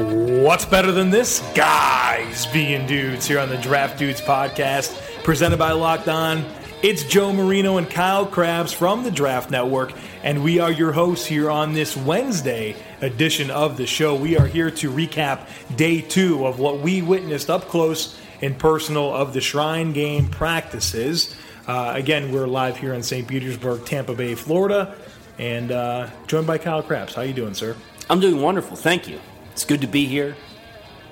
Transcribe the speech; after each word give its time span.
What's 0.00 0.64
better 0.64 0.92
than 0.92 1.10
this? 1.10 1.40
Guys 1.54 2.46
being 2.46 2.86
dudes 2.86 3.26
here 3.26 3.38
on 3.38 3.50
the 3.50 3.58
Draft 3.58 3.98
Dudes 3.98 4.22
podcast, 4.22 4.98
presented 5.24 5.58
by 5.58 5.72
Locked 5.72 6.08
On. 6.08 6.42
It's 6.82 7.04
Joe 7.04 7.34
Marino 7.34 7.76
and 7.76 7.88
Kyle 7.88 8.24
Crabbs 8.24 8.72
from 8.72 9.04
the 9.04 9.10
Draft 9.10 9.50
Network, 9.50 9.92
and 10.22 10.42
we 10.42 10.58
are 10.58 10.72
your 10.72 10.92
hosts 10.92 11.26
here 11.26 11.50
on 11.50 11.74
this 11.74 11.98
Wednesday 11.98 12.76
edition 13.02 13.50
of 13.50 13.76
the 13.76 13.86
show. 13.86 14.14
We 14.14 14.38
are 14.38 14.46
here 14.46 14.70
to 14.70 14.90
recap 14.90 15.46
day 15.76 16.00
two 16.00 16.46
of 16.46 16.58
what 16.58 16.80
we 16.80 17.02
witnessed 17.02 17.50
up 17.50 17.68
close 17.68 18.18
and 18.40 18.58
personal 18.58 19.14
of 19.14 19.34
the 19.34 19.42
Shrine 19.42 19.92
Game 19.92 20.28
practices. 20.28 21.36
Uh, 21.66 21.92
again, 21.94 22.32
we're 22.32 22.46
live 22.46 22.78
here 22.78 22.94
in 22.94 23.02
St. 23.02 23.28
Petersburg, 23.28 23.84
Tampa 23.84 24.14
Bay, 24.14 24.34
Florida, 24.34 24.96
and 25.38 25.70
uh, 25.70 26.08
joined 26.26 26.46
by 26.46 26.56
Kyle 26.56 26.82
Crabbs. 26.82 27.14
How 27.14 27.20
you 27.20 27.34
doing, 27.34 27.52
sir? 27.52 27.76
I'm 28.08 28.18
doing 28.18 28.40
wonderful, 28.40 28.78
thank 28.78 29.06
you. 29.06 29.20
It's 29.60 29.66
good 29.66 29.82
to 29.82 29.86
be 29.86 30.06
here. 30.06 30.36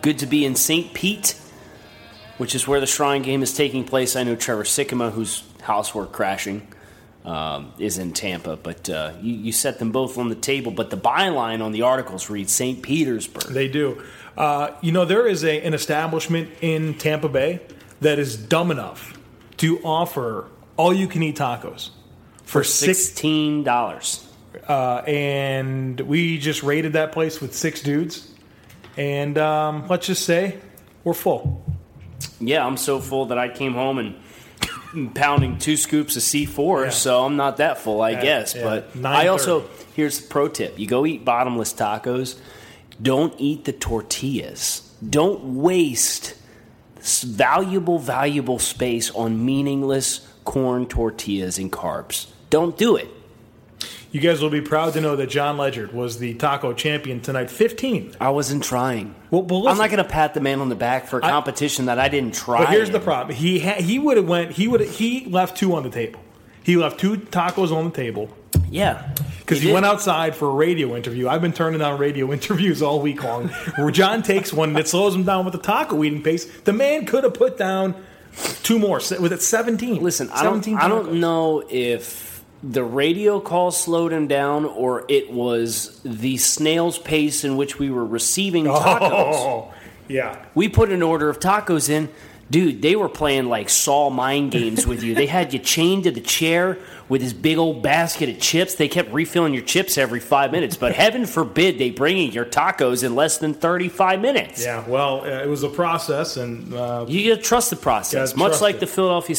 Good 0.00 0.20
to 0.20 0.26
be 0.26 0.46
in 0.46 0.54
St. 0.54 0.94
Pete, 0.94 1.38
which 2.38 2.54
is 2.54 2.66
where 2.66 2.80
the 2.80 2.86
Shrine 2.86 3.20
Game 3.20 3.42
is 3.42 3.52
taking 3.52 3.84
place. 3.84 4.16
I 4.16 4.22
know 4.22 4.36
Trevor 4.36 4.64
Sikkema, 4.64 5.12
whose 5.12 5.44
house 5.60 5.94
we're 5.94 6.06
crashing, 6.06 6.66
um, 7.26 7.74
is 7.78 7.98
in 7.98 8.14
Tampa, 8.14 8.56
but 8.56 8.88
uh, 8.88 9.12
you, 9.20 9.34
you, 9.34 9.52
set 9.52 9.78
them 9.78 9.92
both 9.92 10.16
on 10.16 10.30
the 10.30 10.34
table. 10.34 10.72
But 10.72 10.88
the 10.88 10.96
byline 10.96 11.62
on 11.62 11.72
the 11.72 11.82
articles 11.82 12.30
reads 12.30 12.50
St. 12.50 12.82
Petersburg. 12.82 13.52
They 13.52 13.68
do. 13.68 14.02
Uh, 14.34 14.70
you 14.80 14.92
know, 14.92 15.04
there 15.04 15.26
is 15.26 15.44
a, 15.44 15.60
an 15.60 15.74
establishment 15.74 16.48
in 16.62 16.94
Tampa 16.94 17.28
Bay 17.28 17.60
that 18.00 18.18
is 18.18 18.34
dumb 18.34 18.70
enough 18.70 19.18
to 19.58 19.78
offer 19.80 20.48
all 20.78 20.94
you 20.94 21.06
can 21.06 21.22
eat 21.22 21.36
tacos 21.36 21.90
for, 22.44 22.62
for 22.62 22.62
$16. 22.62 24.26
Uh, 24.66 25.02
and 25.06 26.00
we 26.00 26.38
just 26.38 26.62
raided 26.62 26.94
that 26.94 27.12
place 27.12 27.42
with 27.42 27.54
six 27.54 27.82
dudes 27.82 28.27
and 28.98 29.38
um, 29.38 29.86
let's 29.88 30.06
just 30.06 30.24
say 30.24 30.58
we're 31.04 31.14
full. 31.14 31.64
Yeah, 32.40 32.66
I'm 32.66 32.76
so 32.76 33.00
full 33.00 33.26
that 33.26 33.38
I 33.38 33.48
came 33.48 33.74
home 33.74 33.98
and 33.98 35.14
pounding 35.14 35.58
two 35.58 35.76
scoops 35.76 36.16
of 36.16 36.22
C4, 36.22 36.84
yeah. 36.84 36.90
so 36.90 37.24
I'm 37.24 37.36
not 37.36 37.58
that 37.58 37.78
full, 37.78 38.00
I 38.02 38.14
guess. 38.20 38.54
Yeah. 38.54 38.64
But 38.64 39.04
I 39.04 39.28
also 39.28 39.68
here's 39.94 40.20
the 40.20 40.28
pro 40.28 40.48
tip: 40.48 40.78
you 40.78 40.86
go 40.86 41.06
eat 41.06 41.24
bottomless 41.24 41.72
tacos. 41.72 42.38
Don't 43.00 43.32
eat 43.38 43.64
the 43.64 43.72
tortillas. 43.72 44.92
Don't 45.08 45.56
waste 45.62 46.34
valuable, 47.00 48.00
valuable 48.00 48.58
space 48.58 49.10
on 49.12 49.44
meaningless 49.44 50.26
corn 50.44 50.86
tortillas 50.86 51.58
and 51.58 51.70
carbs. 51.70 52.26
Don't 52.50 52.76
do 52.76 52.96
it. 52.96 53.08
You 54.10 54.20
guys 54.20 54.40
will 54.40 54.48
be 54.48 54.62
proud 54.62 54.94
to 54.94 55.02
know 55.02 55.16
that 55.16 55.28
Jon 55.28 55.58
Ledyard 55.58 55.92
was 55.92 56.18
the 56.18 56.32
taco 56.34 56.72
champion 56.72 57.20
tonight, 57.20 57.50
15. 57.50 58.16
I 58.18 58.30
wasn't 58.30 58.64
trying. 58.64 59.14
Well, 59.30 59.68
I'm 59.68 59.76
not 59.76 59.90
going 59.90 60.02
to 60.02 60.08
pat 60.08 60.32
the 60.32 60.40
man 60.40 60.60
on 60.60 60.70
the 60.70 60.74
back 60.74 61.08
for 61.08 61.18
a 61.18 61.22
competition 61.22 61.88
I, 61.88 61.94
that 61.94 62.04
I 62.06 62.08
didn't 62.08 62.34
try. 62.34 62.64
But 62.64 62.70
here's 62.70 62.90
the 62.90 63.00
problem: 63.00 63.36
he 63.36 63.60
ha- 63.60 63.82
he 63.82 63.98
would 63.98 64.16
have 64.16 64.26
went. 64.26 64.52
He 64.52 64.66
would 64.66 64.80
he 64.80 65.26
left 65.26 65.58
two 65.58 65.74
on 65.74 65.82
the 65.82 65.90
table. 65.90 66.20
He 66.62 66.76
left 66.76 66.98
two 66.98 67.16
tacos 67.16 67.70
on 67.70 67.84
the 67.84 67.90
table. 67.90 68.34
Yeah. 68.70 69.14
Because 69.40 69.60
he, 69.60 69.68
he 69.68 69.74
went 69.74 69.86
outside 69.86 70.34
for 70.34 70.48
a 70.48 70.54
radio 70.54 70.96
interview. 70.96 71.28
I've 71.28 71.40
been 71.40 71.52
turning 71.52 71.80
down 71.80 71.98
radio 71.98 72.32
interviews 72.32 72.82
all 72.82 73.00
week 73.00 73.22
long 73.22 73.48
where 73.76 73.90
John 73.90 74.22
takes 74.22 74.52
one 74.52 74.74
that 74.74 74.88
slows 74.88 75.14
him 75.14 75.24
down 75.24 75.44
with 75.44 75.52
the 75.52 75.60
taco 75.60 76.02
eating 76.04 76.22
pace. 76.22 76.44
The 76.62 76.72
man 76.72 77.06
could 77.06 77.24
have 77.24 77.34
put 77.34 77.56
down 77.56 77.94
two 78.62 78.78
more. 78.78 79.00
with 79.18 79.32
it 79.32 79.42
17? 79.42 80.02
Listen, 80.02 80.28
17 80.28 80.76
I, 80.76 80.88
don't, 80.88 80.90
I 80.98 81.02
don't 81.02 81.20
know 81.20 81.64
if 81.70 82.27
the 82.62 82.82
radio 82.82 83.40
call 83.40 83.70
slowed 83.70 84.12
him 84.12 84.26
down 84.26 84.64
or 84.64 85.04
it 85.08 85.32
was 85.32 86.00
the 86.04 86.36
snail's 86.36 86.98
pace 86.98 87.44
in 87.44 87.56
which 87.56 87.78
we 87.78 87.90
were 87.90 88.04
receiving 88.04 88.66
oh, 88.66 88.74
tacos. 88.74 89.34
Oh, 89.34 89.74
yeah. 90.08 90.44
We 90.54 90.68
put 90.68 90.90
an 90.90 91.02
order 91.02 91.28
of 91.28 91.38
tacos 91.38 91.88
in. 91.88 92.08
Dude, 92.50 92.80
they 92.80 92.96
were 92.96 93.10
playing 93.10 93.48
like 93.48 93.68
Saw 93.68 94.08
mind 94.08 94.52
games 94.52 94.86
with 94.86 95.02
you. 95.02 95.14
They 95.14 95.26
had 95.26 95.52
you 95.52 95.58
chained 95.58 96.04
to 96.04 96.10
the 96.10 96.20
chair 96.20 96.78
with 97.08 97.22
this 97.22 97.32
big 97.32 97.58
old 97.58 97.82
basket 97.82 98.28
of 98.28 98.40
chips. 98.40 98.74
They 98.74 98.88
kept 98.88 99.12
refilling 99.12 99.54
your 99.54 99.62
chips 99.62 99.98
every 99.98 100.20
five 100.20 100.52
minutes, 100.52 100.76
but 100.76 100.94
heaven 100.96 101.26
forbid 101.26 101.78
they 101.78 101.90
bring 101.90 102.18
you 102.18 102.28
your 102.28 102.44
tacos 102.44 103.04
in 103.04 103.14
less 103.14 103.38
than 103.38 103.54
35 103.54 104.20
minutes. 104.20 104.64
Yeah, 104.64 104.86
well, 104.88 105.22
uh, 105.22 105.42
it 105.42 105.48
was 105.48 105.62
a 105.62 105.68
process, 105.68 106.36
and 106.36 106.72
uh, 106.74 107.06
you 107.08 107.30
gotta 107.30 107.42
trust 107.42 107.70
the 107.70 107.76
process. 107.76 108.36
Much 108.36 108.60
like 108.60 108.76
it. 108.76 108.80
the 108.80 108.86
Philadelphia, 108.86 109.36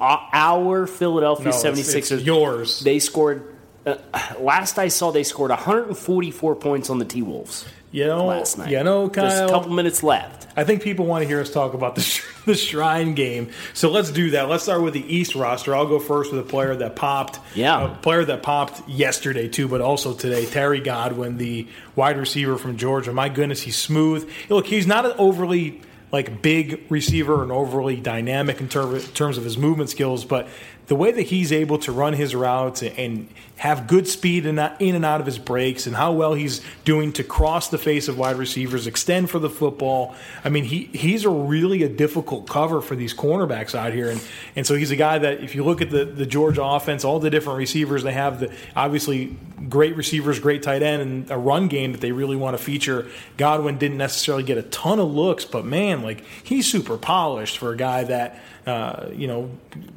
our 0.00 0.86
Philadelphia 0.86 1.46
no, 1.46 1.52
76ers, 1.52 1.94
it's, 1.96 2.10
it's 2.10 2.24
yours. 2.24 2.80
They 2.80 2.98
scored. 2.98 3.48
Uh, 3.84 3.96
last 4.38 4.78
I 4.78 4.88
saw, 4.88 5.10
they 5.10 5.24
scored 5.24 5.50
144 5.50 6.54
points 6.56 6.88
on 6.90 6.98
the 6.98 7.04
T 7.04 7.22
Wolves. 7.22 7.66
You 7.90 8.06
know, 8.06 8.26
last 8.26 8.56
night. 8.56 8.70
You 8.70 8.82
know, 8.82 9.08
Kyle. 9.10 9.28
There's 9.28 9.50
a 9.50 9.52
couple 9.52 9.72
minutes 9.72 10.02
left. 10.02 10.41
I 10.56 10.64
think 10.64 10.82
people 10.82 11.06
want 11.06 11.22
to 11.22 11.28
hear 11.28 11.40
us 11.40 11.50
talk 11.50 11.74
about 11.74 11.94
the, 11.94 12.22
the 12.46 12.54
Shrine 12.54 13.14
game. 13.14 13.50
So 13.74 13.90
let's 13.90 14.10
do 14.10 14.30
that. 14.30 14.48
Let's 14.48 14.64
start 14.64 14.82
with 14.82 14.94
the 14.94 15.14
East 15.14 15.34
roster. 15.34 15.74
I'll 15.74 15.86
go 15.86 15.98
first 15.98 16.32
with 16.32 16.40
a 16.40 16.48
player 16.48 16.74
that 16.76 16.96
popped. 16.96 17.38
Yeah. 17.54 17.92
A 17.92 17.94
player 17.96 18.24
that 18.24 18.42
popped 18.42 18.88
yesterday, 18.88 19.48
too, 19.48 19.68
but 19.68 19.80
also 19.80 20.14
today. 20.14 20.46
Terry 20.46 20.80
Godwin, 20.80 21.38
the 21.38 21.66
wide 21.96 22.18
receiver 22.18 22.58
from 22.58 22.76
Georgia. 22.76 23.12
My 23.12 23.28
goodness, 23.28 23.62
he's 23.62 23.76
smooth. 23.76 24.30
Look, 24.48 24.66
he's 24.66 24.86
not 24.86 25.06
an 25.06 25.12
overly 25.18 25.80
like 26.12 26.42
big 26.42 26.82
receiver 26.90 27.42
and 27.42 27.50
overly 27.50 27.96
dynamic 27.96 28.60
in 28.60 28.68
terms 28.68 29.38
of 29.38 29.44
his 29.44 29.56
movement 29.56 29.88
skills, 29.88 30.26
but 30.26 30.46
the 30.86 30.96
way 30.96 31.12
that 31.12 31.22
he's 31.22 31.52
able 31.52 31.78
to 31.78 31.92
run 31.92 32.12
his 32.12 32.34
routes 32.34 32.82
and 32.82 33.28
have 33.56 33.86
good 33.86 34.08
speed 34.08 34.44
in, 34.44 34.58
and 34.58 35.04
out 35.04 35.20
of 35.20 35.26
his 35.26 35.38
breaks 35.38 35.86
and 35.86 35.94
how 35.94 36.12
well 36.12 36.34
he's 36.34 36.60
doing 36.84 37.12
to 37.12 37.22
cross 37.22 37.68
the 37.68 37.78
face 37.78 38.08
of 38.08 38.18
wide 38.18 38.34
receivers, 38.34 38.88
extend 38.88 39.30
for 39.30 39.38
the 39.38 39.48
football. 39.48 40.14
I 40.44 40.48
mean, 40.48 40.64
he 40.64 40.86
he's 40.92 41.24
a 41.24 41.30
really 41.30 41.84
a 41.84 41.88
difficult 41.88 42.48
cover 42.48 42.80
for 42.80 42.96
these 42.96 43.14
cornerbacks 43.14 43.76
out 43.76 43.92
here. 43.92 44.10
And, 44.10 44.20
and 44.56 44.66
so 44.66 44.74
he's 44.74 44.90
a 44.90 44.96
guy 44.96 45.18
that 45.18 45.40
if 45.44 45.54
you 45.54 45.62
look 45.62 45.80
at 45.80 45.90
the, 45.90 46.04
the 46.04 46.26
Georgia 46.26 46.64
offense, 46.64 47.04
all 47.04 47.20
the 47.20 47.30
different 47.30 47.58
receivers 47.58 48.02
they 48.02 48.12
have, 48.12 48.40
the 48.40 48.52
obviously 48.74 49.36
great 49.68 49.96
receivers, 49.96 50.40
great 50.40 50.64
tight 50.64 50.82
end, 50.82 51.02
and 51.02 51.30
a 51.30 51.38
run 51.38 51.68
game 51.68 51.92
that 51.92 52.00
they 52.00 52.10
really 52.10 52.36
want 52.36 52.58
to 52.58 52.62
feature. 52.62 53.06
Godwin 53.36 53.78
didn't 53.78 53.98
necessarily 53.98 54.42
get 54.42 54.58
a 54.58 54.62
ton 54.64 54.98
of 54.98 55.08
looks, 55.08 55.44
but 55.44 55.64
man, 55.64 56.02
like 56.02 56.24
he's 56.42 56.70
super 56.70 56.98
polished 56.98 57.58
for 57.58 57.72
a 57.72 57.76
guy 57.76 58.02
that– 58.02 58.42
uh, 58.66 59.08
you 59.12 59.26
know, 59.26 59.50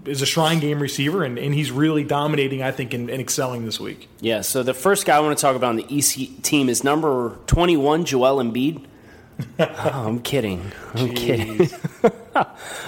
is 0.05 0.21
a 0.21 0.25
shrine 0.25 0.59
game 0.59 0.74
receiver, 0.79 1.23
and, 1.23 1.37
and 1.37 1.53
he's 1.53 1.71
really 1.71 2.03
dominating, 2.03 2.61
I 2.63 2.71
think, 2.71 2.93
and, 2.93 3.09
and, 3.09 3.21
excelling 3.21 3.65
this 3.65 3.79
week. 3.79 4.07
Yeah, 4.19 4.41
so 4.41 4.63
the 4.63 4.73
first 4.73 5.05
guy 5.05 5.17
I 5.17 5.19
want 5.19 5.37
to 5.37 5.41
talk 5.41 5.55
about 5.55 5.69
on 5.69 5.75
the 5.75 5.85
EC 5.89 6.41
team 6.41 6.69
is 6.69 6.83
number 6.83 7.37
21, 7.47 8.05
Joel 8.05 8.43
Embiid. 8.43 8.85
oh, 9.59 9.65
I'm 10.07 10.19
kidding. 10.21 10.71
I'm 10.93 11.09
Jeez. 11.09 11.15
kidding. 11.15 11.69
uh, 12.35 12.45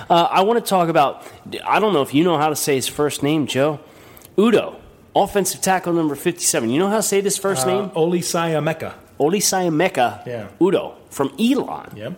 I 0.09 0.41
want 0.41 0.63
to 0.63 0.67
talk 0.67 0.89
about, 0.89 1.25
I 1.65 1.79
don't 1.79 1.93
know 1.93 2.01
if 2.01 2.13
you 2.13 2.23
know 2.23 2.37
how 2.37 2.49
to 2.49 2.55
say 2.55 2.75
his 2.75 2.87
first 2.87 3.23
name, 3.23 3.47
Joe. 3.47 3.79
Udoh, 4.37 4.79
offensive 5.15 5.61
tackle 5.61 5.93
number 5.93 6.15
57. 6.15 6.69
You 6.69 6.79
know 6.79 6.89
how 6.89 6.97
to 6.97 7.03
say 7.03 7.21
this 7.21 7.37
first 7.37 7.67
uh, 7.67 7.81
name? 7.81 7.89
Olisaemeka. 9.19 10.25
Yeah. 10.25 10.47
Udoh 10.59 10.95
from 11.09 11.33
Elon. 11.39 11.95
Yep. 11.95 12.13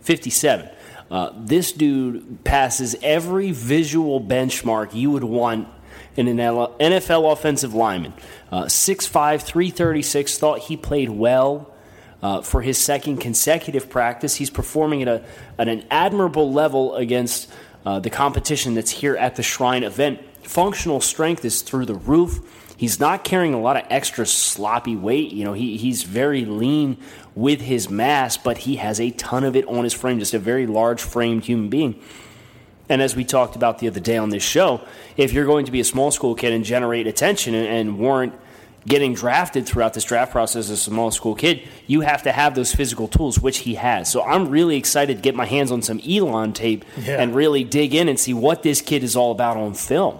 57. 0.00 0.70
Uh, 1.10 1.30
this 1.36 1.72
dude 1.72 2.44
passes 2.44 2.96
every 3.02 3.50
visual 3.50 4.20
benchmark 4.20 4.94
you 4.94 5.10
would 5.10 5.24
want 5.24 5.68
in 6.16 6.28
an 6.28 6.36
NFL 6.36 7.32
offensive 7.32 7.74
lineman. 7.74 8.12
Uh, 8.50 8.64
6'5, 8.64 9.42
336, 9.42 10.38
thought 10.38 10.58
he 10.60 10.76
played 10.76 11.10
well. 11.10 11.72
Uh, 12.20 12.42
for 12.42 12.62
his 12.62 12.76
second 12.76 13.18
consecutive 13.18 13.88
practice. 13.88 14.34
He's 14.34 14.50
performing 14.50 15.02
at, 15.02 15.08
a, 15.08 15.24
at 15.56 15.68
an 15.68 15.84
admirable 15.88 16.52
level 16.52 16.96
against 16.96 17.48
uh, 17.86 18.00
the 18.00 18.10
competition 18.10 18.74
that's 18.74 18.90
here 18.90 19.16
at 19.16 19.36
the 19.36 19.44
Shrine 19.44 19.84
event. 19.84 20.18
Functional 20.42 21.00
strength 21.00 21.44
is 21.44 21.62
through 21.62 21.86
the 21.86 21.94
roof. 21.94 22.40
He's 22.76 22.98
not 23.00 23.24
carrying 23.24 23.54
a 23.54 23.60
lot 23.60 23.76
of 23.76 23.84
extra 23.88 24.26
sloppy 24.26 24.96
weight. 24.96 25.32
You 25.32 25.44
know, 25.44 25.52
he, 25.52 25.76
he's 25.76 26.02
very 26.02 26.44
lean 26.44 26.96
with 27.38 27.60
his 27.60 27.88
mass, 27.88 28.36
but 28.36 28.58
he 28.58 28.76
has 28.76 28.98
a 28.98 29.10
ton 29.12 29.44
of 29.44 29.54
it 29.54 29.64
on 29.68 29.84
his 29.84 29.94
frame, 29.94 30.18
just 30.18 30.34
a 30.34 30.38
very 30.40 30.66
large 30.66 31.00
framed 31.00 31.44
human 31.44 31.68
being. 31.68 32.02
And 32.88 33.00
as 33.00 33.14
we 33.14 33.24
talked 33.24 33.54
about 33.54 33.78
the 33.78 33.86
other 33.86 34.00
day 34.00 34.16
on 34.16 34.30
this 34.30 34.42
show, 34.42 34.80
if 35.16 35.32
you're 35.32 35.46
going 35.46 35.66
to 35.66 35.70
be 35.70 35.78
a 35.78 35.84
small 35.84 36.10
school 36.10 36.34
kid 36.34 36.52
and 36.52 36.64
generate 36.64 37.06
attention 37.06 37.54
and, 37.54 37.66
and 37.68 37.98
warrant 37.98 38.32
getting 38.86 39.14
drafted 39.14 39.66
throughout 39.66 39.94
this 39.94 40.02
draft 40.02 40.32
process 40.32 40.64
as 40.64 40.70
a 40.70 40.76
small 40.76 41.12
school 41.12 41.36
kid, 41.36 41.62
you 41.86 42.00
have 42.00 42.24
to 42.24 42.32
have 42.32 42.56
those 42.56 42.74
physical 42.74 43.06
tools, 43.06 43.38
which 43.38 43.58
he 43.58 43.76
has. 43.76 44.10
So 44.10 44.24
I'm 44.24 44.48
really 44.48 44.76
excited 44.76 45.18
to 45.18 45.22
get 45.22 45.36
my 45.36 45.46
hands 45.46 45.70
on 45.70 45.80
some 45.82 46.00
Elon 46.00 46.52
tape 46.54 46.84
yeah. 46.96 47.22
and 47.22 47.36
really 47.36 47.62
dig 47.62 47.94
in 47.94 48.08
and 48.08 48.18
see 48.18 48.34
what 48.34 48.64
this 48.64 48.80
kid 48.80 49.04
is 49.04 49.14
all 49.14 49.30
about 49.30 49.56
on 49.56 49.74
film. 49.74 50.18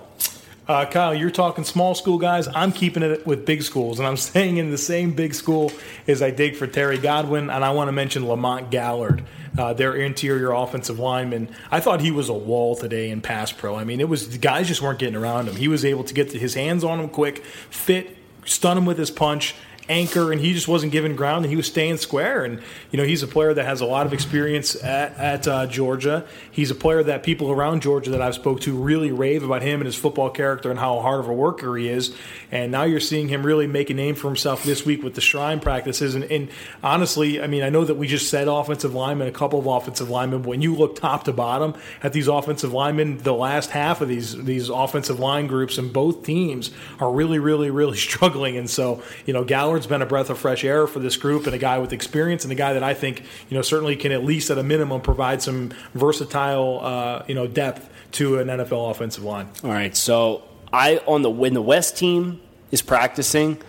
Uh, 0.68 0.84
Kyle, 0.84 1.14
you're 1.14 1.30
talking 1.30 1.64
small 1.64 1.94
school 1.94 2.18
guys. 2.18 2.46
I'm 2.54 2.72
keeping 2.72 3.02
it 3.02 3.26
with 3.26 3.46
big 3.46 3.62
schools, 3.62 3.98
and 3.98 4.06
I'm 4.06 4.16
staying 4.18 4.58
in 4.58 4.70
the 4.70 4.76
same 4.76 5.12
big 5.12 5.32
school 5.32 5.72
as 6.06 6.20
I 6.20 6.30
dig 6.30 6.56
for 6.56 6.66
Terry 6.66 6.98
Godwin, 6.98 7.48
and 7.48 7.64
I 7.64 7.70
want 7.70 7.88
to 7.88 7.92
mention 7.92 8.28
Lamont 8.28 8.70
Gaillard, 8.70 9.24
uh, 9.56 9.72
their 9.72 9.94
interior 9.94 10.52
offensive 10.52 10.98
lineman. 10.98 11.48
I 11.70 11.80
thought 11.80 12.02
he 12.02 12.10
was 12.10 12.28
a 12.28 12.34
wall 12.34 12.76
today 12.76 13.08
in 13.08 13.22
pass 13.22 13.50
pro. 13.50 13.76
I 13.76 13.84
mean, 13.84 13.98
it 13.98 14.10
was 14.10 14.28
the 14.28 14.36
guys 14.36 14.68
just 14.68 14.82
weren't 14.82 14.98
getting 14.98 15.16
around 15.16 15.48
him. 15.48 15.56
He 15.56 15.68
was 15.68 15.86
able 15.86 16.04
to 16.04 16.12
get 16.12 16.32
his 16.32 16.52
hands 16.52 16.84
on 16.84 17.00
him 17.00 17.08
quick, 17.08 17.42
fit, 17.70 18.18
stun 18.44 18.76
him 18.76 18.84
with 18.84 18.98
his 18.98 19.10
punch, 19.10 19.54
anchor, 19.88 20.32
and 20.32 20.40
he 20.40 20.52
just 20.52 20.68
wasn't 20.68 20.92
giving 20.92 21.16
ground, 21.16 21.44
and 21.44 21.50
he 21.50 21.56
was 21.56 21.66
staying 21.66 21.96
square. 21.96 22.44
And 22.44 22.60
you 22.90 22.96
know, 22.96 23.04
he's 23.04 23.22
a 23.22 23.26
player 23.26 23.54
that 23.54 23.64
has 23.64 23.80
a 23.80 23.86
lot 23.86 24.06
of 24.06 24.12
experience 24.12 24.74
at, 24.82 25.16
at 25.16 25.48
uh, 25.48 25.66
Georgia. 25.66 26.26
He's 26.50 26.70
a 26.70 26.74
player 26.74 27.02
that 27.02 27.22
people 27.22 27.50
around 27.50 27.82
Georgia 27.82 28.10
that 28.10 28.22
I've 28.22 28.34
spoke 28.34 28.60
to 28.62 28.76
really 28.76 29.12
rave 29.12 29.42
about 29.42 29.62
him 29.62 29.80
and 29.80 29.86
his 29.86 29.96
football 29.96 30.30
character 30.30 30.70
and 30.70 30.78
how 30.78 31.00
hard 31.00 31.20
of 31.20 31.28
a 31.28 31.32
worker 31.32 31.76
he 31.76 31.88
is. 31.88 32.14
And 32.50 32.72
now 32.72 32.84
you're 32.84 33.00
seeing 33.00 33.28
him 33.28 33.44
really 33.44 33.66
make 33.66 33.90
a 33.90 33.94
name 33.94 34.14
for 34.14 34.28
himself 34.28 34.64
this 34.64 34.84
week 34.84 35.02
with 35.02 35.14
the 35.14 35.20
Shrine 35.20 35.60
practices. 35.60 36.14
And, 36.14 36.24
and 36.24 36.48
honestly, 36.82 37.40
I 37.40 37.46
mean, 37.46 37.62
I 37.62 37.68
know 37.68 37.84
that 37.84 37.94
we 37.94 38.06
just 38.06 38.30
said 38.30 38.48
offensive 38.48 38.94
linemen, 38.94 39.28
a 39.28 39.32
couple 39.32 39.58
of 39.58 39.66
offensive 39.66 40.10
linemen, 40.10 40.42
but 40.42 40.48
when 40.48 40.62
you 40.62 40.74
look 40.74 40.96
top 40.96 41.24
to 41.24 41.32
bottom 41.32 41.74
at 42.02 42.12
these 42.12 42.28
offensive 42.28 42.72
linemen, 42.72 43.18
the 43.18 43.34
last 43.34 43.70
half 43.70 44.00
of 44.00 44.08
these 44.08 44.36
these 44.44 44.68
offensive 44.68 45.18
line 45.18 45.46
groups 45.46 45.78
and 45.78 45.92
both 45.92 46.24
teams 46.24 46.70
are 47.00 47.10
really, 47.10 47.38
really, 47.38 47.70
really 47.70 47.96
struggling. 48.08 48.56
And 48.56 48.68
so, 48.68 49.02
you 49.26 49.32
know, 49.32 49.44
Gaillard 49.44 49.77
has 49.78 49.86
been 49.86 50.02
a 50.02 50.06
breath 50.06 50.30
of 50.30 50.38
fresh 50.38 50.64
air 50.64 50.86
for 50.86 50.98
this 50.98 51.16
group 51.16 51.46
and 51.46 51.54
a 51.54 51.58
guy 51.58 51.78
with 51.78 51.92
experience 51.92 52.44
and 52.44 52.52
a 52.52 52.56
guy 52.56 52.72
that 52.74 52.82
I 52.82 52.94
think 52.94 53.22
you 53.48 53.56
know 53.56 53.62
certainly 53.62 53.96
can 53.96 54.12
at 54.12 54.24
least 54.24 54.50
at 54.50 54.58
a 54.58 54.62
minimum 54.62 55.00
provide 55.00 55.42
some 55.42 55.72
versatile 55.94 56.80
uh, 56.82 57.24
you 57.26 57.34
know 57.34 57.46
depth 57.46 57.88
to 58.12 58.38
an 58.38 58.48
NFL 58.48 58.90
offensive 58.90 59.24
line. 59.24 59.48
All 59.64 59.70
right, 59.70 59.96
so 59.96 60.42
I 60.72 60.98
on 61.06 61.22
the 61.22 61.30
when 61.30 61.54
the 61.54 61.62
West 61.62 61.96
team 61.96 62.40
is 62.70 62.82
practicing. 62.82 63.60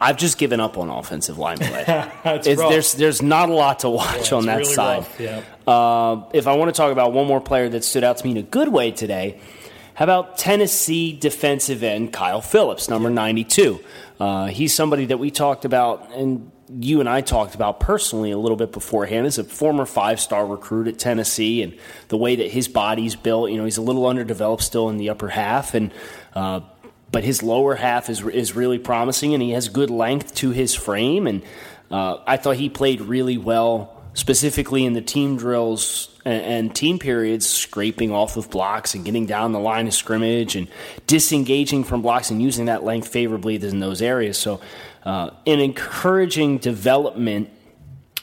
I've 0.00 0.16
just 0.16 0.38
given 0.38 0.60
up 0.60 0.78
on 0.78 0.90
offensive 0.90 1.38
line 1.38 1.58
play. 1.58 1.84
there's 2.44 2.92
there's 2.92 3.20
not 3.20 3.48
a 3.48 3.52
lot 3.52 3.80
to 3.80 3.90
watch 3.90 4.30
yeah, 4.30 4.38
on 4.38 4.46
that 4.46 4.58
really 4.58 4.72
side. 4.72 5.06
Yeah. 5.18 5.42
Uh, 5.66 6.22
if 6.32 6.46
I 6.46 6.54
want 6.56 6.72
to 6.72 6.76
talk 6.76 6.92
about 6.92 7.12
one 7.12 7.26
more 7.26 7.40
player 7.40 7.68
that 7.68 7.82
stood 7.82 8.04
out 8.04 8.16
to 8.18 8.24
me 8.24 8.30
in 8.30 8.36
a 8.36 8.42
good 8.42 8.68
way 8.68 8.92
today, 8.92 9.40
how 9.98 10.04
about 10.04 10.38
Tennessee 10.38 11.12
defensive 11.12 11.82
end 11.82 12.12
Kyle 12.12 12.40
Phillips, 12.40 12.88
number 12.88 13.10
92? 13.10 13.80
Uh, 14.20 14.46
he's 14.46 14.72
somebody 14.72 15.06
that 15.06 15.18
we 15.18 15.32
talked 15.32 15.64
about, 15.64 16.12
and 16.12 16.52
you 16.68 17.00
and 17.00 17.08
I 17.08 17.20
talked 17.20 17.56
about 17.56 17.80
personally 17.80 18.30
a 18.30 18.38
little 18.38 18.56
bit 18.56 18.70
beforehand. 18.70 19.26
As 19.26 19.38
a 19.38 19.42
former 19.42 19.84
five 19.84 20.20
star 20.20 20.46
recruit 20.46 20.86
at 20.86 21.00
Tennessee, 21.00 21.64
and 21.64 21.76
the 22.06 22.16
way 22.16 22.36
that 22.36 22.48
his 22.48 22.68
body's 22.68 23.16
built, 23.16 23.50
you 23.50 23.56
know, 23.56 23.64
he's 23.64 23.76
a 23.76 23.82
little 23.82 24.06
underdeveloped 24.06 24.62
still 24.62 24.88
in 24.88 24.98
the 24.98 25.10
upper 25.10 25.30
half, 25.30 25.74
and 25.74 25.92
uh, 26.32 26.60
but 27.10 27.24
his 27.24 27.42
lower 27.42 27.74
half 27.74 28.08
is 28.08 28.24
is 28.24 28.54
really 28.54 28.78
promising, 28.78 29.34
and 29.34 29.42
he 29.42 29.50
has 29.50 29.68
good 29.68 29.90
length 29.90 30.32
to 30.36 30.50
his 30.50 30.76
frame. 30.76 31.26
And 31.26 31.42
uh, 31.90 32.18
I 32.24 32.36
thought 32.36 32.54
he 32.54 32.68
played 32.68 33.00
really 33.00 33.36
well 33.36 33.97
specifically 34.18 34.84
in 34.84 34.94
the 34.94 35.00
team 35.00 35.36
drills 35.36 36.08
and, 36.24 36.42
and, 36.42 36.74
team 36.74 36.98
periods, 36.98 37.46
scraping 37.46 38.10
off 38.10 38.36
of 38.36 38.50
blocks 38.50 38.96
and 38.96 39.04
getting 39.04 39.26
down 39.26 39.52
the 39.52 39.60
line 39.60 39.86
of 39.86 39.94
scrimmage 39.94 40.56
and 40.56 40.66
disengaging 41.06 41.84
from 41.84 42.02
blocks 42.02 42.28
and 42.28 42.42
using 42.42 42.64
that 42.64 42.82
length 42.82 43.06
favorably 43.06 43.54
in 43.54 43.78
those 43.78 44.02
areas. 44.02 44.36
So, 44.36 44.60
uh, 45.04 45.30
an 45.46 45.60
encouraging 45.60 46.58
development 46.58 47.48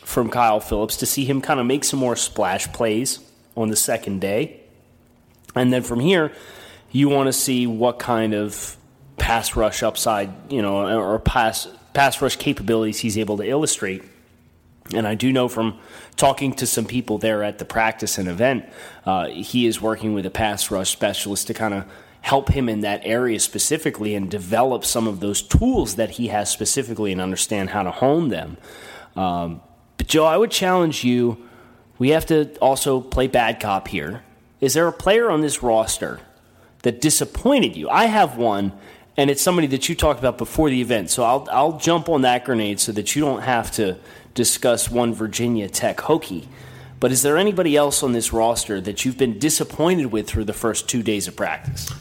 from 0.02 0.30
Kyle 0.30 0.60
Phillips 0.60 0.98
to 0.98 1.06
see 1.06 1.24
him 1.24 1.40
kind 1.40 1.62
of 1.62 1.66
make 1.66 1.86
some 1.86 2.00
more 2.00 2.18
splash 2.18 2.68
plays 2.74 3.20
on 3.56 3.70
the 3.70 3.78
second 3.78 4.20
day. 4.20 4.60
And 5.56 5.72
then 5.72 5.82
from 5.82 6.02
here, 6.02 6.34
you 6.92 7.08
want 7.08 7.28
to 7.28 7.34
see 7.34 7.68
what 7.68 8.00
kind 8.00 8.34
of 8.34 8.76
pass 9.16 9.56
rush 9.56 9.82
upside, 9.82 10.52
you 10.52 10.62
know, 10.62 11.00
or 11.00 11.20
pass 11.20 11.70
pass 11.94 12.22
rush 12.22 12.36
capabilities 12.36 13.00
he's 13.00 13.18
able 13.18 13.38
to 13.38 13.48
illustrate 13.48 14.04
and 14.94 15.08
I 15.08 15.16
do 15.16 15.32
know 15.32 15.48
from 15.48 15.80
talking 16.16 16.54
to 16.54 16.68
some 16.68 16.86
people 16.86 17.18
there 17.18 17.44
at 17.44 17.58
the 17.58 17.66
practice 17.66 18.18
and 18.18 18.28
event, 18.28 18.66
uh, 19.06 19.28
he 19.28 19.66
is 19.66 19.82
working 19.82 20.14
with 20.14 20.26
a 20.26 20.30
pass 20.30 20.70
rush 20.70 20.92
specialist 20.92 21.48
to 21.48 21.54
kind 21.54 21.74
of 21.74 21.86
help 22.22 22.50
him 22.50 22.70
in 22.70 22.82
that 22.82 23.02
area 23.04 23.40
specifically 23.40 24.16
and 24.16 24.32
develop 24.32 24.84
some 24.84 25.08
of 25.08 25.20
those 25.20 25.42
tools 25.42 25.96
that 25.96 26.12
he 26.12 26.28
has 26.28 26.50
specifically 26.50 27.12
and 27.12 27.22
understand 27.22 27.70
how 27.70 27.84
to 27.84 27.92
hone 27.92 28.30
them. 28.30 28.58
Um, 29.16 29.62
but, 29.98 30.08
Joe, 30.08 30.26
I 30.26 30.38
would 30.38 30.52
challenge 30.52 31.04
you. 31.04 31.38
We 31.98 32.10
have 32.10 32.26
to 32.28 32.56
also 32.58 33.00
play 33.00 33.28
bad 33.28 33.60
cop 33.60 33.88
here. 33.88 34.24
Is 34.60 34.74
there 34.74 34.88
a 34.88 34.92
player 34.92 35.30
on 35.30 35.42
this 35.42 35.62
roster 35.62 36.20
that 36.82 37.00
disappointed 37.00 37.76
you? 37.76 37.90
I 37.90 38.06
have 38.06 38.38
one, 38.38 38.74
and 39.18 39.30
it's 39.30 39.42
somebody 39.42 39.68
that 39.68 39.88
you 39.88 39.96
talked 39.96 40.20
about 40.20 40.38
before 40.38 40.70
the 40.70 40.82
event. 40.82 41.10
So 41.10 41.24
I'll, 41.24 41.48
I'll 41.52 41.78
jump 41.78 42.10
on 42.10 42.22
that 42.24 42.44
grenade 42.44 42.80
so 42.80 42.92
that 42.94 43.16
you 43.16 43.22
don't 43.22 43.42
have 43.42 43.72
to 43.74 43.98
discuss 44.36 44.92
one 44.92 45.14
Virginia 45.14 45.68
Tech 45.68 45.98
Hokie. 45.98 46.46
But 47.00 47.12
is 47.12 47.24
there 47.24 47.38
anybody 47.38 47.76
else 47.76 48.04
on 48.04 48.14
this 48.14 48.32
roster 48.32 48.80
that 48.82 49.04
you've 49.04 49.18
been 49.18 49.40
disappointed 49.40 50.08
with 50.08 50.28
through 50.28 50.46
the 50.46 50.54
first 50.54 50.88
two 50.88 51.02
days 51.02 51.28
of 51.28 51.36
practice? 51.36 51.92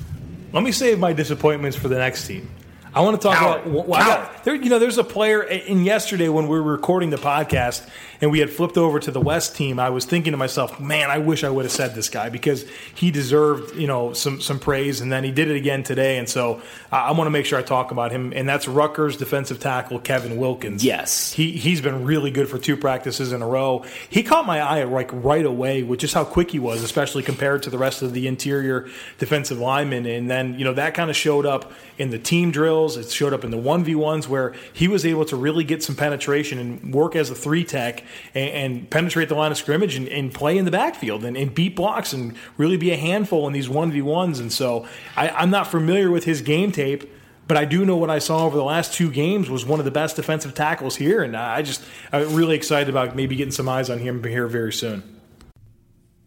Let 0.53 0.63
me 0.63 0.71
save 0.71 0.99
my 0.99 1.13
disappointments 1.13 1.77
for 1.77 1.89
the 1.89 1.99
next 1.99 2.27
team. 2.27 2.49
I 2.95 3.01
want 3.01 3.21
to 3.21 3.27
talk 3.27 3.37
Coward. 3.37 3.67
about. 3.67 3.89
Well, 3.89 4.01
got, 4.01 4.45
there, 4.45 4.55
you 4.55 4.71
know, 4.71 4.79
there's 4.79 4.99
a 4.99 5.05
player 5.05 5.43
in 5.43 5.85
yesterday 5.85 6.29
when 6.29 6.47
we 6.47 6.61
were 6.61 6.63
recording 6.63 7.11
the 7.11 7.17
podcast 7.17 7.89
and 8.21 8.31
we 8.31 8.39
had 8.39 8.51
flipped 8.51 8.77
over 8.77 8.99
to 9.01 9.11
the 9.11 9.21
West 9.21 9.57
team. 9.57 9.79
I 9.79 9.91
was 9.91 10.05
thinking 10.05 10.33
to 10.33 10.37
myself, 10.37 10.81
man, 10.81 11.11
I 11.11 11.19
wish 11.19 11.45
I 11.45 11.51
would 11.51 11.65
have 11.65 11.73
said 11.73 11.95
this 11.95 12.09
guy 12.09 12.29
because 12.29 12.65
he 12.95 13.11
deserved, 13.11 13.77
you 13.77 13.87
know, 13.87 14.13
some 14.13 14.41
some 14.41 14.59
praise, 14.59 15.01
and 15.01 15.13
then 15.13 15.25
he 15.25 15.31
did 15.31 15.51
it 15.51 15.57
again 15.57 15.83
today. 15.83 16.19
And 16.19 16.29
so 16.29 16.61
I, 16.91 17.09
I 17.09 17.11
want 17.13 17.27
to 17.27 17.31
make 17.31 17.47
sure 17.47 17.59
I 17.59 17.63
talk 17.63 17.91
about 17.91 18.13
him, 18.13 18.33
and 18.35 18.49
that's 18.49 18.69
Rutgers 18.69 19.17
defensive 19.17 19.61
tackle 19.61 19.99
Kevin 19.99 20.37
Wilkins. 20.37 20.85
Yes, 20.85 21.33
he 21.33 21.53
he's 21.53 21.81
been 21.81 22.05
really 22.05 22.31
good 22.31 22.49
for 22.49 22.59
two 22.59 22.77
practices 22.77 23.33
in 23.33 23.43
a 23.43 23.47
row. 23.47 23.85
He 24.09 24.23
caught 24.23 24.47
my 24.47 24.61
eye 24.61 24.85
like 24.85 25.11
right 25.13 25.45
away 25.45 25.83
with 25.83 26.01
just 26.01 26.15
how 26.15 26.25
quick 26.25 26.51
he 26.51 26.59
was, 26.59 26.83
especially 26.83 27.23
compared 27.23 27.63
to 27.65 27.71
the 27.71 27.79
rest 27.79 28.03
of 28.03 28.13
the 28.13 28.27
interior 28.27 28.89
defensive 29.19 29.59
linemen. 29.59 30.07
And 30.07 30.31
then 30.31 30.59
you 30.59 30.65
know 30.65 30.75
that 30.75 30.95
kind 30.95 31.11
of 31.11 31.17
showed 31.17 31.47
up 31.47 31.73
in 31.99 32.11
the 32.11 32.19
team 32.19 32.51
drills. 32.51 32.97
It 32.97 33.11
showed 33.11 33.33
up 33.33 33.45
in 33.45 33.51
the 33.51 33.57
1v1s 33.57 34.29
where 34.29 34.55
he 34.73 34.89
was 34.89 35.05
able 35.07 35.25
to 35.27 35.37
really 35.37 35.65
get 35.65 35.83
some 35.83 35.97
penetration 35.97 36.59
and 36.59 36.95
work 36.95 37.17
as 37.17 37.31
a 37.31 37.35
three 37.35 37.65
tech 37.65 38.04
and, 38.35 38.51
and 38.51 38.91
penetrate 38.91 39.29
the 39.29 39.35
line 39.35 39.51
of 39.51 39.59
scrimmage 39.59 39.97
and, 39.97 40.09
and 40.09 40.33
play 40.33 40.57
in 40.57 40.65
the 40.65 40.71
backfield 40.71 41.25
and, 41.25 41.37
and, 41.37 41.55
beat 41.55 41.77
blocks 41.77 42.13
and 42.13 42.35
really 42.57 42.77
be 42.77 42.91
a 42.91 42.97
handful 42.97 43.47
in 43.47 43.53
these 43.53 43.69
1v1s. 43.69 44.41
And 44.41 44.53
so 44.53 44.87
I, 45.17 45.29
I'm 45.29 45.51
not 45.51 45.67
familiar 45.67 46.11
with 46.11 46.25
his 46.25 46.41
game 46.41 46.73
tape. 46.73 47.11
But 47.47 47.59
I 47.59 47.67
do 47.67 47.85
know 47.85 47.97
what 47.97 48.09
I 48.09 48.21
saw 48.21 48.47
over 48.47 48.57
the 48.57 48.65
last 48.65 48.95
two 48.95 49.11
games 49.11 49.51
was 49.51 49.67
one 49.67 49.79
of 49.79 49.85
the 49.85 49.91
best 49.91 50.17
defensive 50.17 50.55
tackles 50.55 50.97
here, 50.97 51.23
and 51.23 51.37
I 51.37 51.61
just 51.61 51.85
I'm 52.11 52.35
really 52.35 52.57
excited 52.57 52.89
about 52.89 53.15
maybe 53.15 53.37
getting 53.37 53.53
some 53.53 53.69
eyes 53.69 53.91
on 53.91 53.99
him 53.99 54.25
here 54.25 54.47
very 54.47 54.73
soon. 54.73 55.03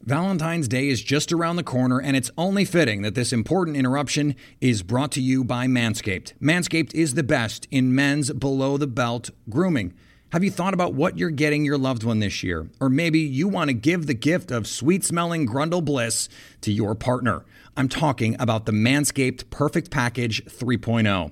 Valentine's 0.07 0.69
Day 0.69 0.87
is 0.87 1.03
just 1.03 1.33
around 1.33 1.57
the 1.57 1.63
corner, 1.63 1.99
and 1.99 2.15
it's 2.15 2.31
only 2.37 2.63
fitting 2.63 3.01
that 3.01 3.13
this 3.13 3.33
important 3.33 3.75
interruption 3.75 4.35
is 4.61 4.81
brought 4.81 5.11
to 5.11 5.21
you 5.21 5.43
by 5.43 5.67
Manscaped. 5.67 6.31
Manscaped 6.39 6.93
is 6.95 7.15
the 7.15 7.23
best 7.23 7.67
in 7.71 7.93
men's 7.93 8.31
below 8.31 8.77
the 8.77 8.87
belt 8.87 9.31
grooming. 9.49 9.93
Have 10.33 10.43
you 10.43 10.51
thought 10.51 10.73
about 10.73 10.93
what 10.93 11.17
you're 11.17 11.29
getting 11.29 11.63
your 11.63 11.77
loved 11.77 12.03
one 12.03 12.19
this 12.19 12.43
year? 12.43 12.67
Or 12.81 12.89
maybe 12.89 13.19
you 13.19 13.47
want 13.47 13.69
to 13.69 13.73
give 13.73 14.07
the 14.07 14.13
gift 14.13 14.51
of 14.51 14.67
sweet 14.67 15.05
smelling 15.05 15.47
Grundle 15.47 15.83
Bliss 15.83 16.27
to 16.61 16.71
your 16.73 16.95
partner. 16.95 17.45
I'm 17.77 17.87
talking 17.87 18.35
about 18.37 18.65
the 18.65 18.73
Manscaped 18.73 19.49
Perfect 19.49 19.89
Package 19.89 20.43
3.0. 20.43 21.31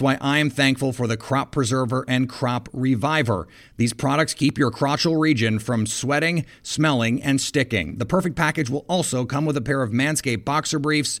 why 0.00 0.18
I 0.20 0.38
am 0.38 0.50
thankful 0.50 0.92
for 0.92 1.06
the 1.06 1.16
Crop 1.16 1.52
Preserver 1.52 2.04
and 2.08 2.28
Crop 2.28 2.68
Reviver. 2.72 3.46
These 3.76 3.92
products 3.92 4.34
keep 4.34 4.58
your 4.58 4.70
crotchal 4.70 5.20
region 5.20 5.58
from 5.58 5.86
sweating, 5.86 6.46
smelling, 6.62 7.22
and 7.22 7.40
sticking. 7.40 7.98
The 7.98 8.06
Perfect 8.06 8.36
Package 8.36 8.70
will 8.70 8.84
also 8.88 9.24
come 9.24 9.44
with 9.44 9.56
a 9.56 9.60
pair 9.60 9.82
of 9.82 9.90
Manscaped 9.90 10.44
boxer 10.44 10.78
briefs 10.78 11.20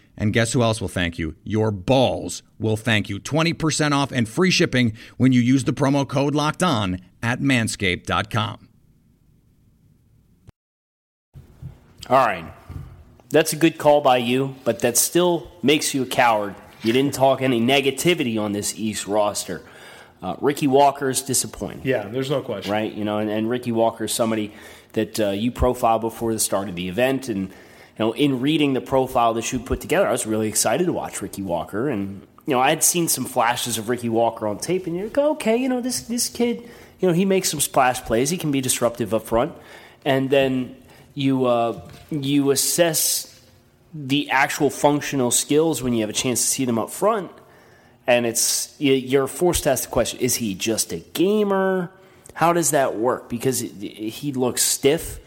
And 0.17 0.33
guess 0.33 0.53
who 0.53 0.61
else 0.61 0.81
will 0.81 0.87
thank 0.87 1.17
you? 1.17 1.35
Your 1.43 1.71
balls 1.71 2.43
will 2.59 2.77
thank 2.77 3.09
you. 3.09 3.19
20% 3.19 3.91
off 3.91 4.11
and 4.11 4.27
free 4.27 4.51
shipping 4.51 4.93
when 5.17 5.31
you 5.31 5.41
use 5.41 5.63
the 5.63 5.73
promo 5.73 6.07
code 6.07 6.35
locked 6.35 6.61
on 6.61 6.99
at 7.23 7.39
manscaped.com. 7.39 8.67
All 12.09 12.25
right. 12.25 12.53
That's 13.29 13.53
a 13.53 13.55
good 13.55 13.77
call 13.77 14.01
by 14.01 14.17
you, 14.17 14.55
but 14.65 14.79
that 14.79 14.97
still 14.97 15.49
makes 15.63 15.93
you 15.93 16.03
a 16.03 16.05
coward. 16.05 16.55
You 16.83 16.91
didn't 16.91 17.13
talk 17.13 17.41
any 17.41 17.61
negativity 17.61 18.39
on 18.39 18.51
this 18.51 18.77
East 18.77 19.07
roster. 19.07 19.61
Uh, 20.21 20.35
Ricky 20.41 20.67
Walker 20.67 21.09
is 21.09 21.21
disappointing. 21.21 21.81
Yeah, 21.83 22.07
there's 22.07 22.29
no 22.29 22.41
question. 22.41 22.71
Right? 22.71 22.91
You 22.91 23.05
know, 23.05 23.19
and, 23.19 23.29
and 23.29 23.49
Ricky 23.49 23.71
Walker 23.71 24.03
is 24.03 24.11
somebody 24.11 24.53
that 24.93 25.19
uh, 25.19 25.29
you 25.29 25.51
profiled 25.51 26.01
before 26.01 26.33
the 26.33 26.39
start 26.39 26.67
of 26.69 26.75
the 26.75 26.89
event, 26.89 27.29
and 27.29 27.47
you 27.47 27.53
know, 28.01 28.11
in 28.13 28.41
reading 28.41 28.73
the 28.73 28.81
profile 28.81 29.33
that 29.35 29.53
you 29.53 29.59
put 29.59 29.79
together, 29.79 30.07
I 30.07 30.11
was 30.11 30.25
really 30.25 30.49
excited 30.49 30.85
to 30.85 30.93
watch 30.93 31.21
Ricky 31.21 31.41
Walker. 31.41 31.87
And, 31.87 32.27
you 32.45 32.53
know, 32.53 32.59
I 32.59 32.69
had 32.69 32.83
seen 32.83 33.07
some 33.07 33.25
flashes 33.25 33.77
of 33.77 33.87
Ricky 33.87 34.09
Walker 34.09 34.47
on 34.47 34.57
tape, 34.57 34.87
and 34.87 34.97
you 34.97 35.07
go, 35.07 35.31
okay, 35.31 35.55
you 35.55 35.69
know, 35.69 35.81
this, 35.81 36.01
this 36.01 36.27
kid, 36.27 36.69
you 36.99 37.07
know, 37.07 37.13
he 37.13 37.25
makes 37.25 37.49
some 37.49 37.59
splash 37.59 38.01
plays. 38.01 38.29
He 38.29 38.37
can 38.37 38.51
be 38.51 38.59
disruptive 38.59 39.13
up 39.13 39.23
front. 39.23 39.53
And 40.03 40.29
then 40.29 40.75
you, 41.13 41.45
uh, 41.45 41.79
you 42.09 42.51
assess 42.51 43.39
the 43.93 44.29
actual 44.31 44.69
functional 44.69 45.31
skills 45.31 45.83
when 45.83 45.93
you 45.93 46.01
have 46.01 46.09
a 46.09 46.13
chance 46.13 46.41
to 46.41 46.47
see 46.47 46.65
them 46.65 46.79
up 46.79 46.89
front. 46.89 47.31
And 48.07 48.25
it's, 48.25 48.75
you're 48.79 49.27
forced 49.27 49.63
to 49.63 49.71
ask 49.71 49.83
the 49.83 49.89
question 49.89 50.19
is 50.19 50.35
he 50.35 50.55
just 50.55 50.91
a 50.91 50.97
gamer? 50.97 51.91
How 52.33 52.51
does 52.51 52.71
that 52.71 52.95
work? 52.95 53.29
Because 53.29 53.59
he 53.59 54.33
looks 54.33 54.63
stiff 54.63 55.19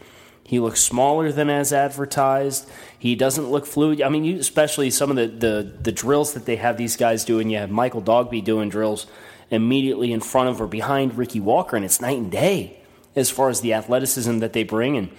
he 0.47 0.59
looks 0.59 0.79
smaller 0.79 1.31
than 1.31 1.49
as 1.49 1.73
advertised. 1.73 2.69
He 2.99 3.15
doesn't 3.15 3.49
look 3.49 3.65
fluid. 3.65 3.99
I 3.99 4.09
mean, 4.09 4.23
you, 4.23 4.37
especially 4.37 4.91
some 4.91 5.09
of 5.09 5.15
the, 5.15 5.27
the, 5.27 5.73
the 5.81 5.91
drills 5.91 6.33
that 6.33 6.45
they 6.45 6.57
have 6.57 6.77
these 6.77 6.95
guys 6.95 7.25
doing. 7.25 7.49
You 7.49 7.57
have 7.57 7.71
Michael 7.71 8.01
Dogbe 8.01 8.43
doing 8.43 8.69
drills 8.69 9.07
immediately 9.49 10.13
in 10.13 10.21
front 10.21 10.49
of 10.49 10.61
or 10.61 10.67
behind 10.67 11.17
Ricky 11.17 11.39
Walker, 11.39 11.75
and 11.75 11.83
it's 11.83 11.99
night 11.99 12.19
and 12.19 12.31
day 12.31 12.77
as 13.15 13.31
far 13.31 13.49
as 13.49 13.61
the 13.61 13.73
athleticism 13.73 14.37
that 14.37 14.53
they 14.53 14.63
bring. 14.63 14.95
And 14.95 15.09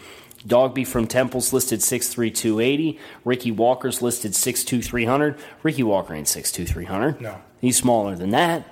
Dogbe 0.47 0.87
from 0.87 1.09
Temple's 1.09 1.53
listed 1.53 1.81
6'3", 1.81 2.33
280. 2.33 2.97
Ricky 3.25 3.51
Walker's 3.51 4.01
listed 4.01 4.31
6'2", 4.31 4.85
300. 4.85 5.37
Ricky 5.65 5.83
Walker 5.83 6.15
ain't 6.15 6.29
6'2", 6.29 6.69
300. 6.69 7.21
No. 7.21 7.41
He's 7.61 7.77
smaller 7.77 8.15
than 8.15 8.31
that. 8.31 8.65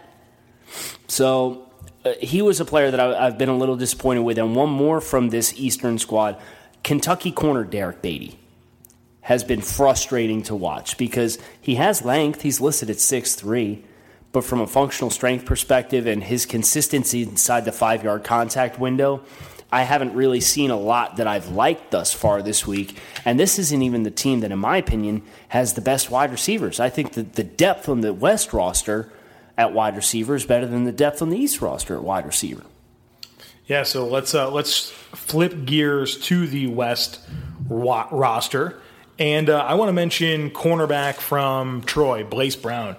So 1.08 1.63
Uh, 2.04 2.12
he 2.20 2.42
was 2.42 2.60
a 2.60 2.64
player 2.64 2.90
that 2.90 3.00
I, 3.00 3.24
have 3.24 3.38
been 3.38 3.48
a 3.48 3.56
little 3.56 3.76
disappointed 3.76 4.20
with. 4.20 4.38
And 4.38 4.54
one 4.54 4.70
more 4.70 5.00
from 5.00 5.30
this 5.30 5.54
Eastern 5.56 5.98
squad 5.98 6.40
Kentucky 6.82 7.32
corner 7.32 7.64
Derrick 7.64 8.02
Baity 8.02 8.36
has 9.22 9.42
been 9.42 9.62
frustrating 9.62 10.42
to 10.42 10.54
watch 10.54 10.98
because 10.98 11.38
he 11.60 11.76
has 11.76 12.04
length. 12.04 12.42
He's 12.42 12.60
listed 12.60 12.90
at 12.90 13.00
six 13.00 13.34
three, 13.34 13.82
but 14.32 14.44
from 14.44 14.60
a 14.60 14.66
functional 14.66 15.08
strength 15.08 15.46
perspective 15.46 16.06
and 16.06 16.22
his 16.22 16.44
consistency 16.44 17.22
inside 17.22 17.64
the 17.64 17.72
five 17.72 18.04
yard 18.04 18.22
contact 18.22 18.78
window, 18.78 19.22
I 19.72 19.82
haven't 19.82 20.12
really 20.14 20.40
seen 20.40 20.70
a 20.70 20.76
lot 20.76 21.16
that 21.16 21.26
I've 21.26 21.48
liked 21.48 21.90
thus 21.90 22.12
far 22.12 22.42
this 22.42 22.66
week. 22.66 22.98
And 23.24 23.40
this 23.40 23.58
isn't 23.58 23.82
even 23.82 24.02
the 24.02 24.10
team 24.10 24.40
that, 24.40 24.52
in 24.52 24.58
my 24.58 24.76
opinion, 24.76 25.22
has 25.48 25.72
the 25.72 25.80
best 25.80 26.10
wide 26.10 26.30
receivers. 26.30 26.78
I 26.78 26.90
think 26.90 27.14
that 27.14 27.32
the 27.32 27.44
depth 27.44 27.88
on 27.88 28.02
the 28.02 28.12
West 28.12 28.52
roster 28.52 29.10
at 29.56 29.72
wide 29.72 29.96
receiver 29.96 30.34
is 30.34 30.44
better 30.44 30.66
than 30.66 30.84
the 30.84 30.92
depth 30.92 31.22
on 31.22 31.30
the 31.30 31.36
East 31.36 31.60
roster 31.60 31.96
at 31.96 32.02
wide 32.02 32.26
receiver. 32.26 32.64
Yeah, 33.66 33.84
so 33.84 34.06
let's 34.06 34.34
uh, 34.34 34.50
let's 34.50 34.90
flip 34.90 35.64
gears 35.64 36.18
to 36.26 36.46
the 36.46 36.66
West 36.66 37.20
roster, 37.68 38.78
and 39.18 39.48
uh, 39.48 39.58
I 39.58 39.74
want 39.74 39.88
to 39.88 39.94
mention 39.94 40.50
cornerback 40.50 41.14
from 41.14 41.82
Troy, 41.82 42.24
Blace 42.24 42.56
Brown. 42.56 42.96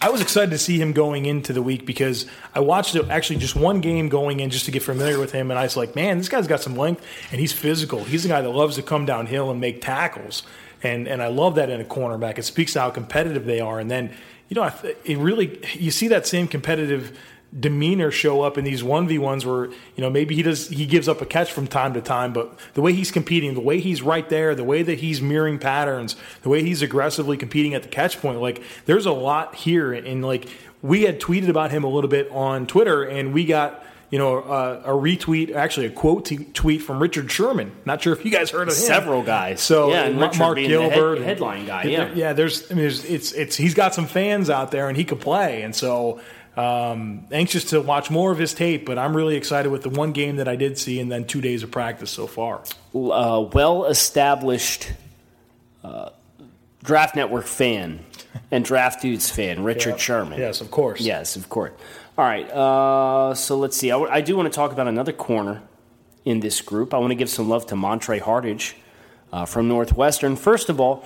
I 0.00 0.10
was 0.10 0.20
excited 0.20 0.50
to 0.50 0.58
see 0.58 0.80
him 0.80 0.92
going 0.92 1.26
into 1.26 1.52
the 1.52 1.60
week 1.60 1.84
because 1.84 2.26
I 2.54 2.60
watched 2.60 2.94
actually 2.96 3.40
just 3.40 3.56
one 3.56 3.80
game 3.80 4.08
going 4.08 4.40
in 4.40 4.48
just 4.48 4.64
to 4.66 4.70
get 4.70 4.82
familiar 4.82 5.18
with 5.18 5.32
him, 5.32 5.50
and 5.50 5.58
I 5.58 5.64
was 5.64 5.76
like, 5.76 5.94
man, 5.94 6.18
this 6.18 6.28
guy's 6.28 6.46
got 6.46 6.62
some 6.62 6.76
length 6.76 7.04
and 7.30 7.40
he's 7.40 7.52
physical. 7.52 8.04
He's 8.04 8.24
a 8.24 8.28
guy 8.28 8.40
that 8.40 8.50
loves 8.50 8.76
to 8.76 8.82
come 8.82 9.04
downhill 9.04 9.50
and 9.50 9.60
make 9.60 9.82
tackles, 9.82 10.42
and 10.82 11.06
and 11.06 11.22
I 11.22 11.28
love 11.28 11.56
that 11.56 11.68
in 11.68 11.82
a 11.82 11.84
cornerback. 11.84 12.38
It 12.38 12.44
speaks 12.44 12.72
to 12.74 12.80
how 12.80 12.90
competitive 12.90 13.44
they 13.44 13.60
are, 13.60 13.78
and 13.78 13.90
then 13.90 14.14
you 14.48 14.54
know, 14.54 14.70
it 15.04 15.18
really 15.18 15.60
you 15.74 15.90
see 15.90 16.08
that 16.08 16.26
same 16.26 16.48
competitive 16.48 17.18
demeanor 17.58 18.10
show 18.10 18.42
up 18.42 18.58
in 18.58 18.64
these 18.64 18.82
1v1s 18.82 19.46
where 19.46 19.70
you 19.96 20.02
know 20.02 20.10
maybe 20.10 20.34
he 20.34 20.42
does 20.42 20.68
he 20.68 20.84
gives 20.84 21.08
up 21.08 21.22
a 21.22 21.24
catch 21.24 21.50
from 21.50 21.66
time 21.66 21.94
to 21.94 22.00
time 22.02 22.30
but 22.30 22.58
the 22.74 22.82
way 22.82 22.92
he's 22.92 23.10
competing 23.10 23.54
the 23.54 23.60
way 23.60 23.80
he's 23.80 24.02
right 24.02 24.28
there 24.28 24.54
the 24.54 24.62
way 24.62 24.82
that 24.82 24.98
he's 24.98 25.22
mirroring 25.22 25.58
patterns 25.58 26.14
the 26.42 26.50
way 26.50 26.62
he's 26.62 26.82
aggressively 26.82 27.38
competing 27.38 27.72
at 27.72 27.82
the 27.82 27.88
catch 27.88 28.20
point 28.20 28.38
like 28.38 28.62
there's 28.84 29.06
a 29.06 29.12
lot 29.12 29.54
here. 29.54 29.92
And 29.92 30.24
like 30.24 30.48
we 30.82 31.02
had 31.02 31.20
tweeted 31.20 31.48
about 31.48 31.70
him 31.70 31.84
a 31.84 31.88
little 31.88 32.10
bit 32.10 32.30
on 32.30 32.66
Twitter 32.66 33.02
and 33.04 33.32
we 33.32 33.44
got 33.44 33.84
you 34.10 34.18
know, 34.18 34.38
uh, 34.38 34.82
a 34.84 34.90
retweet, 34.90 35.54
actually 35.54 35.86
a 35.86 35.90
quote 35.90 36.24
t- 36.24 36.44
tweet 36.54 36.82
from 36.82 36.98
Richard 36.98 37.30
Sherman. 37.30 37.72
Not 37.84 38.02
sure 38.02 38.12
if 38.12 38.24
you 38.24 38.30
guys 38.30 38.50
heard 38.50 38.68
of 38.68 38.74
him. 38.74 38.80
Several 38.80 39.22
guys. 39.22 39.60
So 39.60 39.90
yeah, 39.90 40.04
and 40.04 40.16
Mark 40.16 40.32
Gilbert, 40.56 41.16
the 41.16 41.24
head, 41.24 41.36
headline 41.36 41.66
guy. 41.66 41.84
Yeah, 41.84 42.12
yeah. 42.14 42.32
There's, 42.32 42.70
I 42.70 42.74
mean, 42.74 42.84
there's, 42.84 43.04
it's, 43.04 43.32
it's, 43.32 43.56
he's 43.56 43.74
got 43.74 43.94
some 43.94 44.06
fans 44.06 44.48
out 44.48 44.70
there, 44.70 44.88
and 44.88 44.96
he 44.96 45.04
could 45.04 45.20
play, 45.20 45.62
and 45.62 45.76
so 45.76 46.20
um, 46.56 47.26
anxious 47.30 47.64
to 47.70 47.82
watch 47.82 48.10
more 48.10 48.32
of 48.32 48.38
his 48.38 48.54
tape. 48.54 48.86
But 48.86 48.98
I'm 48.98 49.14
really 49.14 49.36
excited 49.36 49.70
with 49.70 49.82
the 49.82 49.90
one 49.90 50.12
game 50.12 50.36
that 50.36 50.48
I 50.48 50.56
did 50.56 50.78
see, 50.78 51.00
and 51.00 51.12
then 51.12 51.26
two 51.26 51.42
days 51.42 51.62
of 51.62 51.70
practice 51.70 52.10
so 52.10 52.26
far. 52.26 52.62
Uh, 52.94 53.46
well 53.52 53.84
established 53.84 54.90
uh, 55.84 56.10
draft 56.82 57.14
network 57.14 57.44
fan 57.44 58.00
and 58.50 58.64
draft 58.64 59.02
dudes 59.02 59.30
fan, 59.30 59.62
Richard 59.62 59.90
yep. 59.90 59.98
Sherman. 59.98 60.38
Yes, 60.38 60.62
of 60.62 60.70
course. 60.70 61.00
Yes, 61.02 61.36
of 61.36 61.48
course. 61.48 61.72
All 62.18 62.24
right, 62.24 62.50
uh, 62.50 63.32
so 63.34 63.56
let's 63.56 63.76
see. 63.76 63.92
I, 63.92 63.94
w- 63.94 64.10
I 64.10 64.22
do 64.22 64.36
want 64.36 64.52
to 64.52 64.56
talk 64.56 64.72
about 64.72 64.88
another 64.88 65.12
corner 65.12 65.62
in 66.24 66.40
this 66.40 66.60
group. 66.60 66.92
I 66.92 66.98
want 66.98 67.12
to 67.12 67.14
give 67.14 67.30
some 67.30 67.48
love 67.48 67.66
to 67.66 67.76
Montre 67.76 68.18
Hartage 68.18 68.74
uh, 69.32 69.44
from 69.44 69.68
Northwestern. 69.68 70.34
First 70.34 70.68
of 70.68 70.80
all, 70.80 71.04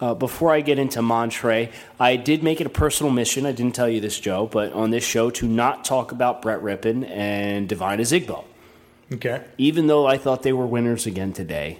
uh, 0.00 0.14
before 0.14 0.52
I 0.52 0.60
get 0.60 0.80
into 0.80 1.00
Montre, 1.00 1.70
I 2.00 2.16
did 2.16 2.42
make 2.42 2.60
it 2.60 2.66
a 2.66 2.70
personal 2.70 3.12
mission. 3.12 3.46
I 3.46 3.52
didn't 3.52 3.76
tell 3.76 3.88
you 3.88 4.00
this, 4.00 4.18
Joe, 4.18 4.48
but 4.48 4.72
on 4.72 4.90
this 4.90 5.04
show 5.04 5.30
to 5.30 5.46
not 5.46 5.84
talk 5.84 6.10
about 6.10 6.42
Brett 6.42 6.60
Rypien 6.60 7.08
and 7.08 7.68
Devine 7.68 8.00
Ozigbo. 8.00 8.44
Okay. 9.12 9.44
Even 9.58 9.86
though 9.86 10.08
I 10.08 10.18
thought 10.18 10.42
they 10.42 10.52
were 10.52 10.66
winners 10.66 11.06
again 11.06 11.32
today. 11.32 11.78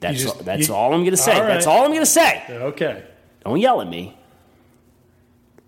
That's 0.00 0.20
just, 0.20 0.36
all, 0.36 0.42
that's 0.42 0.66
you, 0.66 0.74
all 0.74 0.92
I'm 0.94 1.02
going 1.02 1.12
to 1.12 1.16
say. 1.16 1.34
All 1.34 1.42
right. 1.42 1.46
That's 1.46 1.68
all 1.68 1.84
I'm 1.84 1.90
going 1.90 2.00
to 2.00 2.06
say. 2.06 2.42
Okay. 2.50 3.04
Don't 3.44 3.60
yell 3.60 3.80
at 3.80 3.88
me. 3.88 4.18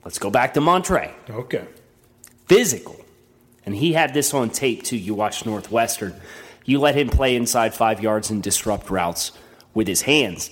Let's 0.04 0.18
go 0.18 0.28
back 0.28 0.54
to 0.54 0.60
Montre. 0.60 1.14
Okay 1.30 1.64
physical. 2.46 2.96
And 3.64 3.74
he 3.74 3.92
had 3.92 4.14
this 4.14 4.32
on 4.32 4.50
tape 4.50 4.84
too. 4.84 4.96
You 4.96 5.14
watch 5.14 5.44
Northwestern. 5.44 6.14
You 6.64 6.80
let 6.80 6.96
him 6.96 7.08
play 7.08 7.36
inside 7.36 7.74
five 7.74 8.00
yards 8.00 8.30
and 8.30 8.42
disrupt 8.42 8.90
routes 8.90 9.32
with 9.74 9.86
his 9.86 10.02
hands. 10.02 10.50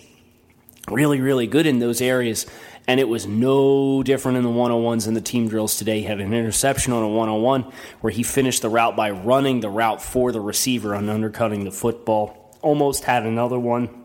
Really, 0.89 1.21
really 1.21 1.47
good 1.47 1.67
in 1.67 1.79
those 1.79 2.01
areas. 2.03 2.47
And 2.87 3.01
it 3.01 3.09
was 3.09 3.27
no 3.27 4.03
different 4.03 4.37
in 4.37 4.45
the 4.45 4.51
101s 4.51 5.07
and 5.07 5.17
the 5.17 5.23
team 5.23 5.49
drills 5.49 5.77
today. 5.77 6.01
He 6.01 6.05
had 6.05 6.21
an 6.21 6.35
interception 6.35 6.93
on 6.93 7.03
a 7.03 7.09
101 7.09 7.73
where 8.01 8.13
he 8.13 8.23
finished 8.23 8.63
the 8.63 8.69
route 8.69 8.95
by 8.95 9.11
running 9.11 9.61
the 9.61 9.71
route 9.71 10.03
for 10.03 10.33
the 10.33 10.41
receiver 10.41 10.95
and 10.95 11.09
undercutting 11.09 11.65
the 11.65 11.71
football. 11.71 12.55
Almost 12.61 13.05
had 13.05 13.25
another 13.25 13.59
one. 13.59 14.05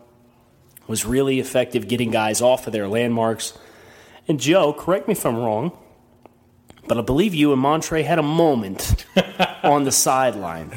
Was 0.86 1.04
really 1.04 1.38
effective 1.38 1.86
getting 1.86 2.10
guys 2.10 2.40
off 2.40 2.66
of 2.66 2.72
their 2.72 2.88
landmarks. 2.88 3.56
And 4.26 4.40
Joe, 4.40 4.72
correct 4.72 5.06
me 5.06 5.12
if 5.12 5.26
I'm 5.26 5.36
wrong, 5.36 5.76
but 6.90 6.98
I 6.98 7.02
believe 7.02 7.36
you 7.36 7.52
and 7.52 7.62
Montre 7.62 8.02
had 8.02 8.18
a 8.18 8.22
moment 8.22 9.06
on 9.62 9.84
the 9.84 9.92
sideline. 9.92 10.72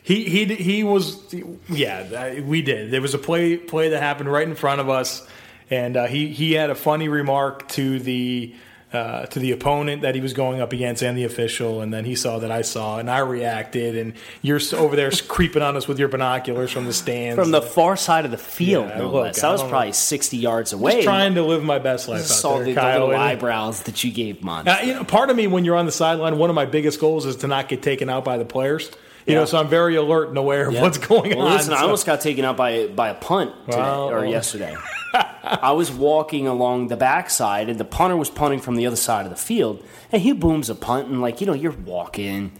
he 0.00 0.28
he 0.28 0.44
he 0.44 0.84
was 0.84 1.34
yeah 1.68 2.38
we 2.38 2.62
did. 2.62 2.92
There 2.92 3.02
was 3.02 3.12
a 3.12 3.18
play 3.18 3.56
play 3.56 3.88
that 3.88 4.00
happened 4.00 4.30
right 4.30 4.46
in 4.46 4.54
front 4.54 4.80
of 4.80 4.88
us, 4.88 5.26
and 5.70 5.96
uh, 5.96 6.06
he 6.06 6.28
he 6.28 6.52
had 6.52 6.70
a 6.70 6.76
funny 6.76 7.08
remark 7.08 7.66
to 7.70 7.98
the 7.98 8.54
uh, 8.92 9.26
to 9.26 9.38
the 9.38 9.52
opponent 9.52 10.02
that 10.02 10.16
he 10.16 10.20
was 10.20 10.32
going 10.32 10.60
up 10.60 10.72
against 10.72 11.02
and 11.02 11.16
the 11.16 11.22
official, 11.24 11.80
and 11.80 11.94
then 11.94 12.04
he 12.04 12.16
saw 12.16 12.40
that 12.40 12.50
I 12.50 12.62
saw, 12.62 12.98
and 12.98 13.08
I 13.08 13.20
reacted, 13.20 13.96
and 13.96 14.14
you're 14.42 14.58
over 14.74 14.96
there 14.96 15.10
creeping 15.28 15.62
on 15.62 15.76
us 15.76 15.86
with 15.86 15.98
your 15.98 16.08
binoculars 16.08 16.72
from 16.72 16.86
the 16.86 16.92
stands, 16.92 17.40
from 17.40 17.52
the 17.52 17.62
far 17.62 17.96
side 17.96 18.24
of 18.24 18.32
the 18.32 18.38
field. 18.38 18.88
Yeah, 18.88 18.98
no 18.98 19.10
look, 19.10 19.22
less. 19.24 19.44
I 19.44 19.52
was 19.52 19.62
probably 19.62 19.88
know. 19.88 19.92
sixty 19.92 20.38
yards 20.38 20.72
away, 20.72 20.92
just 20.94 21.04
trying 21.04 21.36
to 21.36 21.42
live 21.42 21.62
my 21.62 21.78
best 21.78 22.08
life. 22.08 22.22
Just 22.22 22.40
saw 22.40 22.56
there, 22.56 22.64
the, 22.64 22.74
Kyle, 22.74 23.06
little 23.06 23.20
eyebrows 23.20 23.84
that 23.84 24.02
you 24.02 24.10
gave, 24.10 24.42
Mon. 24.42 24.66
Uh, 24.66 24.78
you 24.82 24.94
know, 24.94 25.04
part 25.04 25.30
of 25.30 25.36
me 25.36 25.46
when 25.46 25.64
you're 25.64 25.76
on 25.76 25.86
the 25.86 25.92
sideline, 25.92 26.36
one 26.38 26.50
of 26.50 26.56
my 26.56 26.66
biggest 26.66 27.00
goals 27.00 27.26
is 27.26 27.36
to 27.36 27.46
not 27.46 27.68
get 27.68 27.82
taken 27.82 28.08
out 28.08 28.24
by 28.24 28.38
the 28.38 28.44
players. 28.44 28.90
You 29.26 29.34
yeah. 29.34 29.40
know, 29.40 29.44
so 29.44 29.58
I'm 29.58 29.68
very 29.68 29.94
alert 29.94 30.30
and 30.30 30.38
aware 30.38 30.66
of 30.66 30.74
yeah. 30.74 30.82
what's 30.82 30.98
going 30.98 31.36
well, 31.36 31.46
on. 31.46 31.52
Listen, 31.52 31.74
so. 31.74 31.76
I 31.76 31.82
almost 31.82 32.06
got 32.06 32.20
taken 32.22 32.44
out 32.44 32.56
by 32.56 32.88
by 32.88 33.10
a 33.10 33.14
punt 33.14 33.52
today 33.66 33.78
well, 33.78 34.10
or 34.10 34.24
yesterday. 34.24 34.76
I 35.50 35.72
was 35.72 35.90
walking 35.90 36.46
along 36.46 36.88
the 36.88 36.96
backside, 36.96 37.68
and 37.68 37.78
the 37.78 37.84
punter 37.84 38.16
was 38.16 38.30
punting 38.30 38.60
from 38.60 38.76
the 38.76 38.86
other 38.86 38.96
side 38.96 39.26
of 39.26 39.30
the 39.30 39.36
field, 39.36 39.84
and 40.12 40.22
he 40.22 40.32
booms 40.32 40.70
a 40.70 40.74
punt, 40.74 41.08
and 41.08 41.20
like 41.20 41.40
you 41.40 41.46
know, 41.46 41.52
you're 41.52 41.72
walking, 41.72 42.52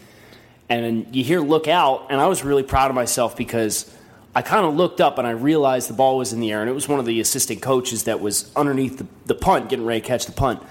and 0.68 1.14
you 1.14 1.22
hear 1.22 1.40
"look 1.40 1.68
out," 1.68 2.06
and 2.10 2.20
I 2.20 2.26
was 2.26 2.44
really 2.44 2.64
proud 2.64 2.90
of 2.90 2.94
myself 2.94 3.36
because 3.36 3.94
I 4.34 4.42
kind 4.42 4.64
of 4.64 4.76
looked 4.76 5.00
up 5.00 5.18
and 5.18 5.26
I 5.26 5.30
realized 5.30 5.88
the 5.88 5.94
ball 5.94 6.18
was 6.18 6.32
in 6.32 6.40
the 6.40 6.52
air, 6.52 6.60
and 6.60 6.70
it 6.70 6.74
was 6.74 6.88
one 6.88 6.98
of 6.98 7.06
the 7.06 7.20
assistant 7.20 7.62
coaches 7.62 8.04
that 8.04 8.20
was 8.20 8.54
underneath 8.54 8.98
the, 8.98 9.06
the 9.26 9.34
punt, 9.34 9.68
getting 9.68 9.84
ready 9.84 10.00
to 10.00 10.06
catch 10.06 10.26
the 10.26 10.32
punt. 10.32 10.62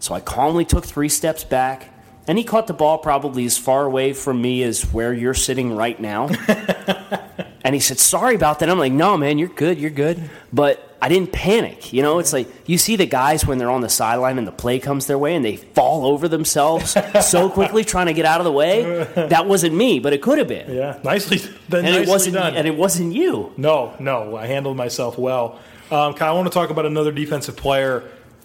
So 0.00 0.14
I 0.14 0.20
calmly 0.20 0.64
took 0.64 0.84
three 0.84 1.08
steps 1.08 1.44
back, 1.44 1.92
and 2.28 2.38
he 2.38 2.44
caught 2.44 2.66
the 2.66 2.74
ball 2.74 2.98
probably 2.98 3.44
as 3.44 3.56
far 3.56 3.84
away 3.84 4.12
from 4.12 4.42
me 4.42 4.62
as 4.62 4.92
where 4.92 5.12
you're 5.12 5.34
sitting 5.34 5.74
right 5.74 5.98
now. 5.98 6.28
and 7.62 7.74
he 7.74 7.80
said, 7.80 7.98
"Sorry 7.98 8.34
about 8.34 8.58
that." 8.58 8.68
I'm 8.68 8.78
like, 8.78 8.92
"No, 8.92 9.16
man, 9.16 9.38
you're 9.38 9.48
good, 9.48 9.78
you're 9.78 9.90
good." 9.90 10.28
But 10.52 10.85
I 11.00 11.08
didn't 11.08 11.32
panic. 11.32 11.92
You 11.92 12.02
know, 12.02 12.18
it's 12.18 12.32
like 12.32 12.48
you 12.66 12.78
see 12.78 12.96
the 12.96 13.06
guys 13.06 13.46
when 13.46 13.58
they're 13.58 13.70
on 13.70 13.80
the 13.82 13.88
sideline 13.88 14.38
and 14.38 14.46
the 14.46 14.52
play 14.52 14.78
comes 14.78 15.06
their 15.06 15.18
way 15.18 15.34
and 15.34 15.44
they 15.44 15.56
fall 15.56 16.06
over 16.06 16.26
themselves 16.28 16.96
so 17.28 17.50
quickly 17.50 17.84
trying 17.84 18.06
to 18.06 18.12
get 18.14 18.24
out 18.24 18.40
of 18.40 18.44
the 18.44 18.52
way. 18.52 19.06
That 19.36 19.46
wasn't 19.46 19.74
me, 19.74 19.98
but 19.98 20.12
it 20.12 20.22
could 20.22 20.38
have 20.38 20.48
been. 20.48 20.72
Yeah, 20.72 20.98
nicely. 21.02 21.38
and 21.72 21.82
nicely 21.84 22.02
it 22.02 22.08
wasn't. 22.08 22.34
Done. 22.36 22.54
And 22.54 22.66
it 22.66 22.76
wasn't 22.76 23.14
you. 23.14 23.52
No, 23.56 23.94
no, 23.98 24.36
I 24.36 24.46
handled 24.46 24.76
myself 24.76 25.18
well. 25.18 25.58
Um, 25.90 26.14
Kyle, 26.14 26.32
I 26.32 26.36
want 26.36 26.46
to 26.48 26.52
talk 26.54 26.70
about 26.70 26.86
another 26.86 27.12
defensive 27.12 27.56
player 27.56 28.02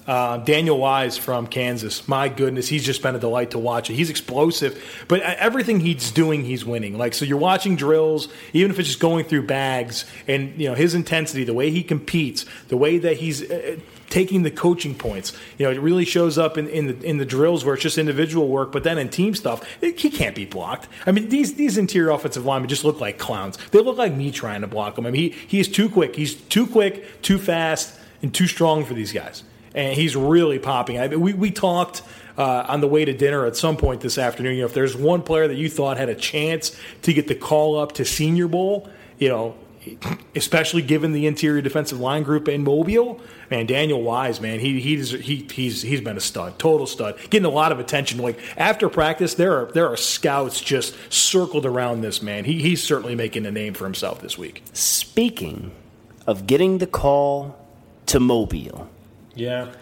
uh, 0.07 0.37
Daniel 0.37 0.79
Wise 0.79 1.17
from 1.17 1.45
Kansas, 1.45 2.07
my 2.07 2.27
goodness, 2.27 2.67
he's 2.67 2.83
just 2.83 3.03
been 3.03 3.15
a 3.15 3.19
delight 3.19 3.51
to 3.51 3.59
watch. 3.59 3.87
He's 3.87 4.09
explosive, 4.09 4.83
but 5.07 5.21
everything 5.21 5.79
he's 5.79 6.09
doing, 6.09 6.43
he's 6.43 6.65
winning. 6.65 6.97
Like 6.97 7.13
so, 7.13 7.23
you're 7.23 7.37
watching 7.37 7.75
drills, 7.75 8.27
even 8.53 8.71
if 8.71 8.79
it's 8.79 8.87
just 8.87 8.99
going 8.99 9.25
through 9.25 9.45
bags, 9.45 10.05
and 10.27 10.59
you 10.59 10.67
know 10.67 10.73
his 10.73 10.95
intensity, 10.95 11.43
the 11.43 11.53
way 11.53 11.69
he 11.69 11.83
competes, 11.83 12.45
the 12.69 12.77
way 12.77 12.97
that 12.97 13.17
he's 13.17 13.49
uh, 13.49 13.77
taking 14.09 14.41
the 14.41 14.49
coaching 14.49 14.95
points. 14.95 15.33
You 15.59 15.67
know, 15.67 15.71
it 15.71 15.79
really 15.79 16.05
shows 16.05 16.39
up 16.39 16.57
in, 16.57 16.67
in 16.67 16.87
the 16.87 17.05
in 17.05 17.17
the 17.17 17.25
drills 17.25 17.63
where 17.63 17.75
it's 17.75 17.83
just 17.83 17.99
individual 17.99 18.47
work, 18.47 18.71
but 18.71 18.83
then 18.83 18.97
in 18.97 19.07
team 19.07 19.35
stuff, 19.35 19.63
it, 19.81 19.99
he 19.99 20.09
can't 20.09 20.35
be 20.35 20.45
blocked. 20.45 20.87
I 21.05 21.11
mean, 21.11 21.29
these 21.29 21.53
these 21.53 21.77
interior 21.77 22.09
offensive 22.09 22.43
linemen 22.43 22.69
just 22.69 22.83
look 22.83 22.99
like 22.99 23.19
clowns. 23.19 23.59
They 23.69 23.79
look 23.79 23.97
like 23.97 24.15
me 24.15 24.31
trying 24.31 24.61
to 24.61 24.67
block 24.67 24.95
them. 24.95 25.05
I 25.05 25.11
mean, 25.11 25.31
he 25.31 25.37
he 25.47 25.59
is 25.59 25.67
too 25.67 25.89
quick. 25.89 26.15
He's 26.15 26.33
too 26.33 26.65
quick, 26.65 27.21
too 27.21 27.37
fast, 27.37 27.99
and 28.23 28.33
too 28.33 28.47
strong 28.47 28.83
for 28.83 28.95
these 28.95 29.13
guys 29.13 29.43
and 29.73 29.95
he's 29.95 30.15
really 30.15 30.59
popping. 30.59 30.99
I 30.99 31.07
mean, 31.07 31.21
we 31.21 31.33
we 31.33 31.51
talked. 31.51 32.01
Uh, 32.37 32.65
on 32.69 32.79
the 32.79 32.87
way 32.87 33.03
to 33.03 33.11
dinner 33.11 33.45
at 33.45 33.57
some 33.57 33.75
point 33.75 33.99
this 33.99 34.17
afternoon, 34.17 34.55
you 34.55 34.61
know, 34.61 34.65
if 34.65 34.73
there's 34.73 34.95
one 34.95 35.21
player 35.21 35.49
that 35.49 35.57
you 35.57 35.69
thought 35.69 35.97
had 35.97 36.07
a 36.07 36.15
chance 36.15 36.75
to 37.01 37.13
get 37.13 37.27
the 37.27 37.35
call 37.35 37.77
up 37.77 37.91
to 37.91 38.05
Senior 38.05 38.47
Bowl, 38.47 38.89
you 39.19 39.27
know, 39.27 39.53
especially 40.35 40.81
given 40.81 41.11
the 41.11 41.25
interior 41.25 41.61
defensive 41.61 41.99
line 41.99 42.23
group 42.23 42.47
in 42.47 42.63
Mobile, 42.63 43.19
man, 43.49 43.65
Daniel 43.65 44.01
Wise, 44.01 44.39
man, 44.39 44.59
he 44.59 44.79
he's 44.79 45.11
he, 45.11 45.47
he's 45.51 45.81
he's 45.81 46.01
been 46.01 46.17
a 46.17 46.21
stud, 46.21 46.59
total 46.59 46.85
stud, 46.85 47.17
getting 47.29 47.45
a 47.45 47.49
lot 47.49 47.71
of 47.71 47.79
attention. 47.79 48.19
Like 48.19 48.39
after 48.57 48.89
practice, 48.89 49.33
there 49.35 49.53
are 49.57 49.71
there 49.71 49.87
are 49.87 49.97
scouts 49.97 50.61
just 50.61 50.95
circled 51.11 51.65
around 51.65 52.01
this 52.01 52.21
man. 52.21 52.45
He 52.45 52.61
he's 52.61 52.83
certainly 52.83 53.15
making 53.15 53.45
a 53.45 53.51
name 53.51 53.73
for 53.73 53.85
himself 53.85 54.21
this 54.21 54.37
week. 54.37 54.63
Speaking 54.73 55.71
of 56.27 56.45
getting 56.47 56.77
the 56.77 56.87
call 56.87 57.57
to 58.07 58.19
Mobile. 58.19 58.89
Yeah. 59.35 59.73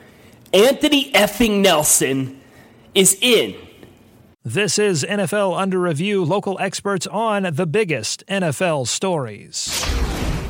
Anthony 0.54 1.12
effing 1.12 1.62
Nelson 1.62 2.42
is 2.96 3.18
in. 3.22 3.56
This 4.44 4.80
is 4.80 5.04
NFL 5.04 5.60
Under 5.60 5.80
Review, 5.80 6.24
local 6.24 6.58
experts 6.60 7.06
on 7.08 7.44
the 7.54 7.68
biggest 7.68 8.24
NFL 8.28 8.88
stories. 8.88 9.99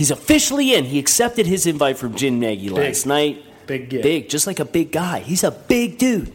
He's 0.00 0.10
officially 0.10 0.72
in. 0.72 0.86
He 0.86 0.98
accepted 0.98 1.44
his 1.44 1.66
invite 1.66 1.98
from 1.98 2.14
Jim 2.14 2.40
Nagy 2.40 2.70
last 2.70 3.04
night. 3.04 3.44
Big. 3.66 3.90
Big, 3.90 4.30
just 4.30 4.46
like 4.46 4.58
a 4.58 4.64
big 4.64 4.92
guy. 4.92 5.20
He's 5.20 5.44
a 5.44 5.50
big 5.50 5.98
dude. 5.98 6.32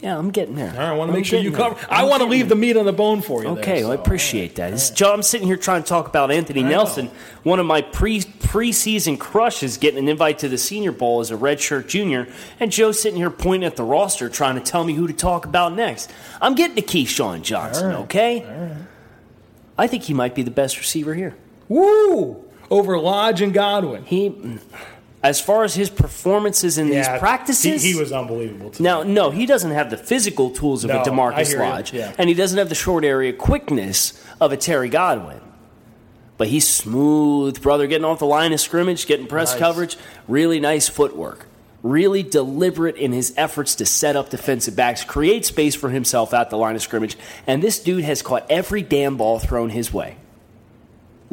Yeah, 0.00 0.16
I'm 0.16 0.30
getting 0.30 0.54
there. 0.54 0.70
All 0.70 0.78
right, 0.78 0.88
I 0.88 0.92
want 0.96 1.10
to 1.10 1.12
make 1.12 1.26
sure 1.26 1.38
you 1.38 1.52
cover. 1.52 1.76
I 1.90 2.04
want 2.04 2.22
to 2.22 2.26
leave 2.26 2.48
the 2.48 2.54
meat 2.54 2.78
on 2.78 2.86
the 2.86 2.94
bone 2.94 3.20
for 3.20 3.42
you. 3.42 3.50
Okay, 3.50 3.74
there, 3.74 3.82
well, 3.82 3.92
I 3.92 3.94
appreciate 3.96 4.54
that. 4.54 4.72
Right. 4.72 4.92
Joe, 4.94 5.12
I'm 5.12 5.22
sitting 5.22 5.46
here 5.46 5.58
trying 5.58 5.82
to 5.82 5.88
talk 5.88 6.08
about 6.08 6.30
Anthony 6.30 6.62
Nelson, 6.62 7.10
one 7.42 7.58
of 7.58 7.66
my 7.66 7.82
pre 7.82 8.20
preseason 8.20 9.18
crushes, 9.18 9.76
getting 9.76 9.98
an 9.98 10.08
invite 10.08 10.38
to 10.38 10.48
the 10.48 10.56
Senior 10.56 10.92
Bowl 10.92 11.20
as 11.20 11.30
a 11.30 11.36
redshirt 11.36 11.88
junior, 11.88 12.26
and 12.58 12.72
Joe's 12.72 12.98
sitting 12.98 13.18
here 13.18 13.30
pointing 13.30 13.66
at 13.66 13.76
the 13.76 13.84
roster, 13.84 14.30
trying 14.30 14.54
to 14.54 14.62
tell 14.62 14.82
me 14.82 14.94
who 14.94 15.06
to 15.06 15.12
talk 15.12 15.44
about 15.44 15.74
next. 15.74 16.10
I'm 16.40 16.54
getting 16.54 16.76
to 16.76 16.82
KeeSean 16.82 17.42
Johnson. 17.42 17.88
Right. 17.88 17.98
Okay, 17.98 18.76
I 19.76 19.88
think 19.88 20.04
he 20.04 20.14
might 20.14 20.34
be 20.34 20.42
the 20.42 20.50
best 20.50 20.78
receiver 20.78 21.12
here. 21.12 21.34
Woo! 21.68 22.42
Over 22.70 22.98
Lodge 22.98 23.40
and 23.40 23.52
Godwin. 23.52 24.04
He, 24.04 24.58
as 25.24 25.40
far 25.40 25.64
as 25.64 25.74
his 25.74 25.88
performances 25.88 26.76
in 26.76 26.88
yeah, 26.88 27.12
these 27.12 27.18
practices, 27.18 27.82
he, 27.82 27.92
he 27.92 27.98
was 27.98 28.12
unbelievable. 28.12 28.72
Now, 28.78 29.02
no, 29.02 29.30
he 29.30 29.46
doesn't 29.46 29.70
have 29.70 29.88
the 29.88 29.96
physical 29.96 30.50
tools 30.50 30.84
of 30.84 30.90
no, 30.90 31.00
a 31.00 31.04
Damarkus 31.04 31.58
Lodge, 31.58 31.94
yeah. 31.94 32.12
and 32.18 32.28
he 32.28 32.34
doesn't 32.34 32.58
have 32.58 32.68
the 32.68 32.74
short 32.74 33.04
area 33.04 33.32
quickness 33.32 34.22
of 34.40 34.52
a 34.52 34.56
Terry 34.56 34.90
Godwin. 34.90 35.40
But 36.36 36.48
he's 36.48 36.68
smooth, 36.68 37.62
brother, 37.62 37.86
getting 37.86 38.04
off 38.04 38.18
the 38.18 38.26
line 38.26 38.52
of 38.52 38.60
scrimmage, 38.60 39.06
getting 39.06 39.26
press 39.26 39.52
nice. 39.52 39.58
coverage, 39.58 39.96
really 40.28 40.60
nice 40.60 40.88
footwork. 40.88 41.46
Really 41.82 42.22
deliberate 42.22 42.96
in 42.96 43.12
his 43.12 43.32
efforts 43.36 43.74
to 43.76 43.86
set 43.86 44.16
up 44.16 44.30
defensive 44.30 44.74
backs, 44.74 45.04
create 45.04 45.46
space 45.46 45.74
for 45.74 45.90
himself 45.90 46.34
at 46.34 46.50
the 46.50 46.58
line 46.58 46.74
of 46.74 46.82
scrimmage, 46.82 47.16
and 47.46 47.62
this 47.62 47.78
dude 47.78 48.04
has 48.04 48.20
caught 48.20 48.46
every 48.50 48.82
damn 48.82 49.16
ball 49.16 49.38
thrown 49.38 49.70
his 49.70 49.92
way 49.92 50.16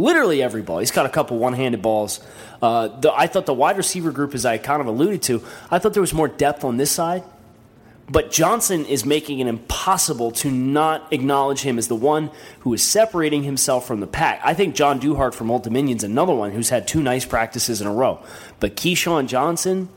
literally 0.02 0.42
every 0.42 0.62
ball. 0.62 0.80
He's 0.80 0.92
got 0.92 1.06
a 1.06 1.10
couple 1.10 1.38
one-handed 1.38 1.82
balls. 1.82 2.20
Uh, 2.62 2.88
the, 2.88 3.14
I 3.14 3.28
thought 3.28 3.46
the 3.46 3.54
wide 3.54 3.78
receiver 3.78 4.12
group, 4.12 4.34
as 4.34 4.46
I 4.46 4.58
kind 4.58 4.82
of 4.82 4.88
alluded 4.88 5.22
to, 5.24 5.44
I 5.70 5.80
thought 5.80 5.94
there 5.94 6.02
was 6.02 6.14
more 6.14 6.28
depth 6.28 6.64
on 6.64 6.78
this 6.78 6.92
side. 6.92 7.24
But 8.10 8.30
Johnson 8.30 8.86
is 8.86 9.06
making 9.06 9.40
it 9.40 9.48
impossible 9.48 10.32
to 10.32 10.52
not 10.52 11.14
acknowledge 11.14 11.62
him 11.62 11.78
as 11.78 11.88
the 11.88 11.96
one 11.96 12.30
who 12.60 12.74
is 12.74 12.84
separating 12.84 13.44
himself 13.44 13.88
from 13.88 14.02
the 14.02 14.08
pack. 14.08 14.42
I 14.44 14.54
think 14.54 14.76
John 14.76 15.00
Duhart 15.00 15.34
from 15.34 15.50
Old 15.50 15.64
Dominion's 15.64 16.04
another 16.04 16.34
one 16.34 16.52
who's 16.52 16.70
had 16.70 16.90
two 16.90 17.02
nice 17.02 17.24
practices 17.24 17.80
in 17.80 17.88
a 17.88 17.94
row. 17.94 18.22
But 18.60 18.76
KeeSean 18.76 19.28
Johnson 19.28 19.88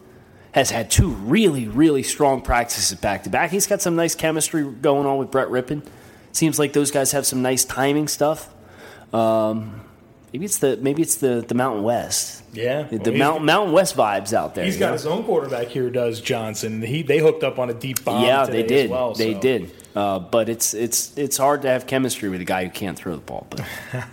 has 0.53 0.71
had 0.71 0.93
two 0.93 1.09
really, 1.09 1.67
really 1.67 2.05
strong 2.05 2.41
practices 2.41 2.97
back 3.01 3.25
to 3.25 3.31
back. 3.31 3.51
He's 3.51 3.67
got 3.67 3.83
some 3.83 3.97
nice 3.97 4.15
chemistry 4.15 4.63
going 4.63 5.07
on 5.07 5.19
with 5.19 5.33
Brett 5.33 5.49
Rypien. 5.49 5.85
Seems 6.31 6.57
like 6.61 6.73
those 6.73 6.93
guys 6.93 7.11
have 7.11 7.27
some 7.27 7.43
nice 7.43 7.65
timing 7.65 8.07
stuff. 8.07 8.49
Um, 9.13 9.81
maybe 10.35 10.47
it's 10.47 10.59
the 10.59 10.77
maybe 10.79 11.01
it's 11.01 11.15
the, 11.17 11.45
the 11.47 11.55
Mountain 11.55 11.85
West. 11.85 12.43
Yeah, 12.53 12.83
the 12.83 12.99
well, 12.99 13.19
Mountain 13.19 13.47
Mountain 13.47 13.73
West 13.73 13.97
vibes 13.97 14.33
out 14.33 14.57
there. 14.57 14.65
He's 14.65 14.77
got 14.77 14.89
know? 14.89 14.93
his 14.95 15.07
own 15.07 15.23
quarterback 15.23 15.69
here. 15.69 15.89
Does 15.91 16.21
Johnson? 16.21 16.83
He 16.83 17.03
they 17.03 17.19
hooked 17.19 17.45
up 17.45 17.61
on 17.61 17.71
a 17.71 17.75
deep 17.75 18.05
bomb. 18.05 18.25
Yeah, 18.25 18.45
they 18.45 18.65
did. 18.65 18.91
Well, 18.91 19.15
they 19.15 19.35
so. 19.35 19.41
did. 19.41 19.73
Uh, 19.95 20.19
but 20.19 20.49
it's 20.49 20.75
it's 20.75 21.17
it's 21.17 21.37
hard 21.37 21.63
to 21.63 21.69
have 21.69 21.87
chemistry 21.87 22.29
with 22.29 22.41
a 22.41 22.45
guy 22.45 22.65
who 22.65 22.71
can't 22.71 22.99
throw 22.99 23.15
the 23.15 23.23
ball. 23.23 23.47
But 23.49 23.61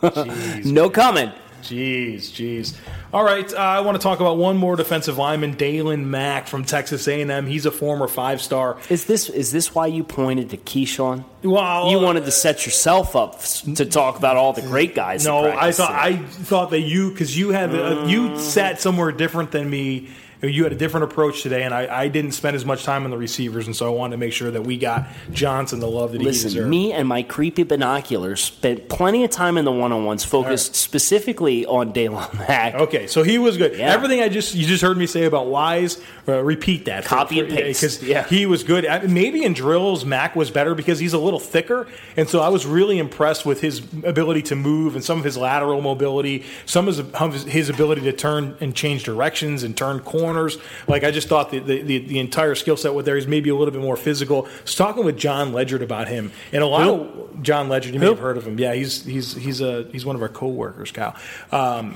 Jeez, 0.02 0.66
no 0.66 0.84
man. 0.84 0.92
comment. 0.92 1.34
Jeez, 1.64 2.30
jeez. 2.30 2.76
All 3.12 3.24
right, 3.24 3.50
uh, 3.52 3.56
I 3.56 3.80
want 3.80 3.96
to 3.96 4.02
talk 4.02 4.20
about 4.20 4.36
one 4.36 4.58
more 4.58 4.76
defensive 4.76 5.16
lineman, 5.16 5.56
Daylon 5.56 6.04
Mack 6.04 6.46
from 6.46 6.64
Texas 6.64 7.08
A&M. 7.08 7.46
He's 7.46 7.64
a 7.64 7.70
former 7.70 8.06
five-star. 8.06 8.76
Is 8.90 9.06
this 9.06 9.30
is 9.30 9.50
this 9.50 9.74
why 9.74 9.86
you 9.86 10.04
pointed 10.04 10.50
to 10.50 10.58
KeeSean? 10.58 11.24
Well, 11.42 11.90
you 11.90 11.98
wanted 12.00 12.26
to 12.26 12.30
set 12.30 12.66
yourself 12.66 13.16
up 13.16 13.40
to 13.76 13.86
talk 13.86 14.18
about 14.18 14.36
all 14.36 14.52
the 14.52 14.62
great 14.62 14.94
guys. 14.94 15.24
No, 15.24 15.50
I 15.50 15.72
thought 15.72 15.92
I 15.92 16.16
thought 16.18 16.70
that 16.70 16.80
you 16.80 17.10
because 17.10 17.36
you 17.36 17.50
had 17.50 17.74
uh, 17.74 18.04
you 18.06 18.38
sat 18.38 18.80
somewhere 18.80 19.10
different 19.10 19.50
than 19.50 19.70
me 19.70 20.10
you 20.46 20.64
had 20.64 20.72
a 20.72 20.76
different 20.76 21.04
approach 21.04 21.42
today, 21.42 21.62
and 21.62 21.74
I, 21.74 22.02
I, 22.02 22.08
didn't 22.08 22.32
spend 22.32 22.56
as 22.56 22.64
much 22.64 22.84
time 22.84 23.04
on 23.04 23.10
the 23.10 23.18
receivers, 23.18 23.66
and 23.66 23.74
so 23.74 23.86
I 23.86 23.90
wanted 23.90 24.12
to 24.12 24.18
make 24.18 24.32
sure 24.32 24.50
that 24.50 24.62
we 24.62 24.76
got 24.76 25.06
Johnson 25.32 25.80
the 25.80 25.88
love 25.88 26.12
that 26.12 26.22
Listen, 26.22 26.50
he 26.50 26.54
deserved. 26.54 26.70
Me 26.70 26.92
and 26.92 27.08
my 27.08 27.22
creepy 27.22 27.62
binoculars 27.62 28.42
spent 28.42 28.88
plenty 28.88 29.24
of 29.24 29.30
time 29.30 29.56
in 29.56 29.64
the 29.64 29.72
one-on-ones, 29.72 30.24
focused 30.24 30.70
right. 30.70 30.76
specifically 30.76 31.66
on 31.66 31.92
Daylon 31.92 32.32
Mack. 32.38 32.74
Okay, 32.74 33.06
so 33.06 33.22
he 33.22 33.38
was 33.38 33.56
good. 33.56 33.76
Yeah. 33.76 33.92
Everything 33.92 34.20
I 34.20 34.28
just 34.28 34.54
you 34.54 34.66
just 34.66 34.82
heard 34.82 34.96
me 34.96 35.06
say 35.06 35.24
about 35.24 35.46
Wise, 35.46 36.00
uh, 36.28 36.42
repeat 36.42 36.84
that. 36.86 37.04
Copy 37.04 37.38
for, 37.38 37.46
and 37.46 37.54
paste 37.54 37.80
because 37.80 38.02
yeah. 38.02 38.26
he 38.26 38.46
was 38.46 38.64
good. 38.64 38.84
Maybe 39.08 39.44
in 39.44 39.52
drills, 39.52 40.04
Mack 40.04 40.36
was 40.36 40.50
better 40.50 40.74
because 40.74 40.98
he's 40.98 41.12
a 41.12 41.18
little 41.18 41.40
thicker, 41.40 41.86
and 42.16 42.28
so 42.28 42.40
I 42.40 42.48
was 42.48 42.66
really 42.66 42.98
impressed 42.98 43.46
with 43.46 43.60
his 43.60 43.80
ability 44.04 44.42
to 44.42 44.56
move 44.56 44.94
and 44.94 45.04
some 45.04 45.18
of 45.18 45.24
his 45.24 45.36
lateral 45.36 45.80
mobility, 45.80 46.44
some 46.66 46.88
of 46.88 47.32
his, 47.32 47.44
his 47.44 47.68
ability 47.68 48.02
to 48.02 48.12
turn 48.12 48.56
and 48.60 48.74
change 48.74 49.04
directions 49.04 49.62
and 49.62 49.76
turn 49.76 50.00
corners 50.00 50.33
corners. 50.34 50.58
Like 50.88 51.04
I 51.04 51.10
just 51.10 51.28
thought 51.28 51.50
the 51.50 51.60
the, 51.60 51.82
the, 51.82 51.98
the 51.98 52.18
entire 52.18 52.54
skill 52.54 52.76
set 52.76 52.94
with 52.94 53.06
there 53.06 53.16
is 53.16 53.26
maybe 53.26 53.50
a 53.50 53.54
little 53.54 53.72
bit 53.72 53.82
more 53.82 53.96
physical. 53.96 54.46
I 54.46 54.62
was 54.62 54.74
talking 54.74 55.04
with 55.04 55.16
Jon 55.16 55.52
Ledyard 55.52 55.82
about 55.82 56.08
him, 56.08 56.32
and 56.52 56.62
a 56.62 56.66
lot 56.66 56.84
Who? 56.84 56.92
of 56.92 57.42
Jon 57.42 57.68
Ledyard. 57.68 57.94
You 57.94 58.00
may 58.00 58.06
Who? 58.06 58.12
have 58.12 58.20
heard 58.20 58.36
of 58.36 58.46
him. 58.46 58.58
Yeah, 58.58 58.74
he's 58.74 59.04
he's 59.04 59.34
he's 59.34 59.60
a 59.60 59.84
he's 59.92 60.04
one 60.04 60.16
of 60.16 60.22
our 60.22 60.28
coworkers, 60.28 60.90
Cal. 60.92 61.16
Um, 61.52 61.94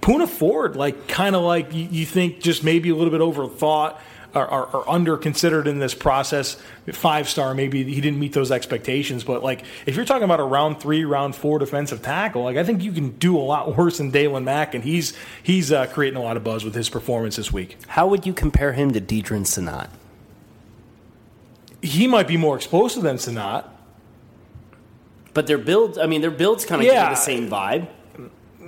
Poona 0.00 0.28
Ford, 0.28 0.76
like 0.76 1.08
kind 1.08 1.34
of 1.34 1.42
like 1.42 1.74
you, 1.74 1.88
you 1.90 2.06
think 2.06 2.40
just 2.40 2.64
maybe 2.64 2.90
a 2.90 2.94
little 2.94 3.10
bit 3.10 3.20
overthought 3.20 3.98
are, 4.34 4.46
are, 4.46 4.66
are 4.68 4.88
under 4.88 5.16
considered 5.16 5.66
in 5.66 5.78
this 5.78 5.94
process. 5.94 6.56
Five 6.92 7.28
star, 7.28 7.54
maybe 7.54 7.84
he 7.84 8.00
didn't 8.00 8.18
meet 8.18 8.32
those 8.32 8.50
expectations, 8.50 9.24
but 9.24 9.42
like 9.42 9.64
if 9.86 9.96
you're 9.96 10.04
talking 10.04 10.24
about 10.24 10.40
a 10.40 10.44
round 10.44 10.80
three, 10.80 11.04
round 11.04 11.34
four 11.34 11.58
defensive 11.58 12.02
tackle, 12.02 12.42
like 12.42 12.56
I 12.56 12.64
think 12.64 12.82
you 12.82 12.92
can 12.92 13.10
do 13.18 13.36
a 13.36 13.40
lot 13.40 13.76
worse 13.78 13.98
than 13.98 14.12
Daylon 14.12 14.44
Mack, 14.44 14.74
and 14.74 14.84
he's 14.84 15.16
he's 15.42 15.72
uh, 15.72 15.86
creating 15.86 16.18
a 16.18 16.22
lot 16.22 16.36
of 16.36 16.44
buzz 16.44 16.64
with 16.64 16.74
his 16.74 16.88
performance 16.88 17.36
this 17.36 17.52
week. 17.52 17.76
How 17.88 18.06
would 18.08 18.26
you 18.26 18.32
compare 18.32 18.72
him 18.72 18.92
to 18.92 19.00
Deadrin 19.00 19.46
Senat? 19.46 19.88
He 21.80 22.06
might 22.06 22.26
be 22.26 22.36
more 22.36 22.56
explosive 22.56 23.02
than 23.02 23.16
Senat. 23.16 23.64
But 25.34 25.46
their 25.46 25.58
builds, 25.58 25.98
I 25.98 26.06
mean, 26.06 26.20
their 26.20 26.32
builds 26.32 26.64
kind 26.64 26.80
of 26.80 26.86
yeah. 26.86 27.10
give 27.10 27.16
the 27.16 27.22
same 27.22 27.48
vibe. 27.48 27.86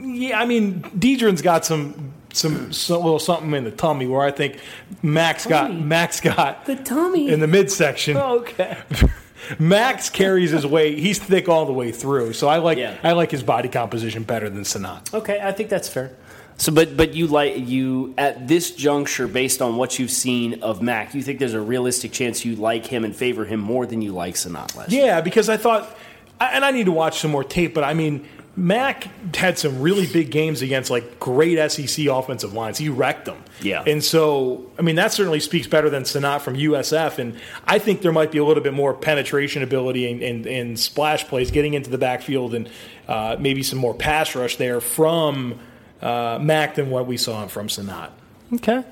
Yeah, 0.01 0.39
I 0.39 0.45
mean, 0.45 0.83
Deadrin's 0.83 1.43
got 1.43 1.65
some 1.65 2.13
some, 2.33 2.73
some 2.73 3.03
little 3.03 3.19
something 3.19 3.53
in 3.55 3.65
the 3.65 3.71
tummy 3.71 4.07
where 4.07 4.23
I 4.23 4.31
think 4.31 4.61
Mack's 5.03 5.45
tummy. 5.45 5.75
got 5.75 5.85
Mack's 5.85 6.21
got 6.21 6.67
the 6.67 6.77
tummy 6.77 7.31
in 7.31 7.41
the 7.41 7.49
midsection. 7.49 8.17
Okay. 8.31 8.79
Mack's 9.59 10.11
carries 10.11 10.51
his 10.51 10.67
weight. 10.67 10.99
He's 10.99 11.19
thick 11.19 11.49
all 11.49 11.67
the 11.67 11.73
way 11.73 11.93
through. 11.93 12.35
So 12.35 12.49
I 12.49 12.59
like 12.59 12.79
yeah. 12.79 12.99
I 13.03 13.13
like 13.13 13.31
his 13.31 13.43
body 13.43 13.69
composition 13.69 14.23
better 14.23 14.51
than 14.51 14.63
Senat. 14.63 15.13
Okay, 15.15 15.41
I 15.43 15.53
think 15.53 15.71
that's 15.71 15.89
fair. 15.89 16.15
So, 16.57 16.73
but 16.73 16.95
but 16.97 17.15
you 17.15 17.27
like 17.27 17.57
you 17.57 18.15
at 18.19 18.47
this 18.47 18.75
juncture, 18.75 19.27
based 19.27 19.63
on 19.63 19.77
what 19.77 19.99
you've 19.99 20.11
seen 20.11 20.63
of 20.63 20.83
Mack, 20.83 21.15
you 21.15 21.23
think 21.23 21.39
there's 21.39 21.55
a 21.55 21.61
realistic 21.61 22.13
chance 22.13 22.45
you 22.45 22.55
like 22.55 22.87
him 22.87 23.05
and 23.05 23.17
favor 23.17 23.47
him 23.47 23.61
more 23.61 23.87
than 23.87 24.03
you 24.03 24.13
like 24.13 24.35
Senat 24.35 24.77
last 24.77 24.93
Yeah, 24.93 25.23
because 25.23 25.49
I 25.49 25.57
thought, 25.57 25.97
and 26.39 26.63
I 26.63 26.71
need 26.71 26.85
to 26.85 26.93
watch 26.93 27.21
some 27.21 27.31
more 27.31 27.45
tape, 27.45 27.73
but 27.73 27.83
I 27.83 27.95
mean, 27.95 28.29
Mack 28.61 29.05
had 29.35 29.59
some 29.59 29.81
really 29.81 30.07
big 30.07 30.31
games 30.31 30.61
against 30.61 30.91
like 30.91 31.19
great 31.19 31.71
SEC 31.71 32.07
offensive 32.09 32.53
lines. 32.53 32.77
He 32.77 32.91
wrecked 32.91 33.25
them. 33.25 33.43
Yeah. 33.63 33.83
And 33.87 34.05
so, 34.05 34.71
I 34.79 34.83
mean, 34.83 34.97
that 34.97 35.15
certainly 35.15 35.41
speaks 35.41 35.67
better 35.67 35.89
than 35.89 36.03
Senat 36.03 36.43
from 36.43 36.57
USF. 36.57 37.19
And 37.19 37.41
I 37.65 37.79
think 37.79 38.03
there 38.03 38.13
might 38.13 38.31
be 38.31 38.37
a 38.37 38.45
little 38.45 38.63
bit 38.63 38.75
more 38.75 38.93
penetration 38.93 39.63
ability 39.63 40.11
and, 40.11 40.23
and, 40.23 40.47
and 40.47 40.79
splash 40.79 41.27
plays, 41.27 41.51
getting 41.51 41.73
into 41.73 41.89
the 41.89 41.97
backfield, 41.97 42.55
and 42.55 42.69
uh, 43.09 43.37
maybe 43.41 43.63
some 43.63 43.79
more 43.79 43.95
pass 43.95 44.35
rush 44.35 44.57
there 44.57 44.83
from 44.83 45.59
uh, 46.03 46.39
Mack 46.39 46.75
than 46.75 46.91
what 46.91 47.07
we 47.07 47.17
saw 47.17 47.47
from 47.47 47.69
Senat. 47.69 48.11
Okay. 48.53 48.85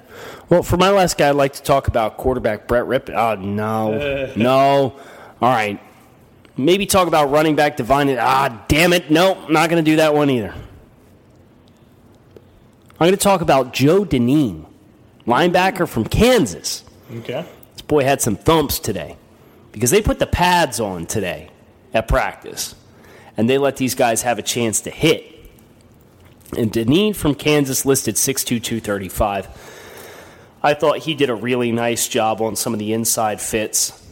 Well, 0.48 0.62
for 0.62 0.78
my 0.78 0.88
last 0.88 1.18
guy, 1.18 1.28
I'd 1.28 1.32
like 1.32 1.52
to 1.54 1.62
talk 1.62 1.88
about 1.88 2.16
quarterback 2.16 2.66
Brett 2.66 2.84
Rypien. 2.84 3.14
Oh, 3.14 3.34
no. 3.38 4.32
no. 4.34 5.00
All 5.42 5.52
right. 5.52 5.78
Maybe 6.58 6.86
talk 6.86 7.06
about 7.06 7.30
running 7.30 7.54
back 7.54 7.76
Devine. 7.76 8.16
Ah, 8.18 8.64
damn 8.66 8.92
it. 8.92 9.12
Nope, 9.12 9.48
not 9.48 9.70
going 9.70 9.82
to 9.82 9.88
do 9.88 9.96
that 9.96 10.12
one 10.12 10.28
either. 10.28 10.52
I'm 12.92 13.06
going 13.06 13.12
to 13.12 13.16
talk 13.16 13.42
about 13.42 13.72
Joe 13.72 14.04
Dineen, 14.04 14.66
linebacker 15.24 15.88
from 15.88 16.04
Kansas. 16.04 16.82
Okay. 17.18 17.46
This 17.74 17.82
boy 17.82 18.02
had 18.02 18.20
some 18.20 18.34
thumps 18.34 18.80
today 18.80 19.16
because 19.70 19.92
they 19.92 20.02
put 20.02 20.18
the 20.18 20.26
pads 20.26 20.80
on 20.80 21.06
today 21.06 21.48
at 21.94 22.08
practice 22.08 22.74
and 23.36 23.48
they 23.48 23.56
let 23.56 23.76
these 23.76 23.94
guys 23.94 24.22
have 24.22 24.40
a 24.40 24.42
chance 24.42 24.80
to 24.80 24.90
hit. 24.90 25.32
And 26.56 26.72
Dineen 26.72 27.14
from 27.14 27.36
Kansas 27.36 27.86
listed 27.86 28.16
6'2, 28.16 28.60
235. 28.60 29.48
I 30.60 30.74
thought 30.74 30.98
he 30.98 31.14
did 31.14 31.30
a 31.30 31.36
really 31.36 31.70
nice 31.70 32.08
job 32.08 32.40
on 32.42 32.56
some 32.56 32.72
of 32.72 32.80
the 32.80 32.92
inside 32.92 33.40
fits 33.40 34.07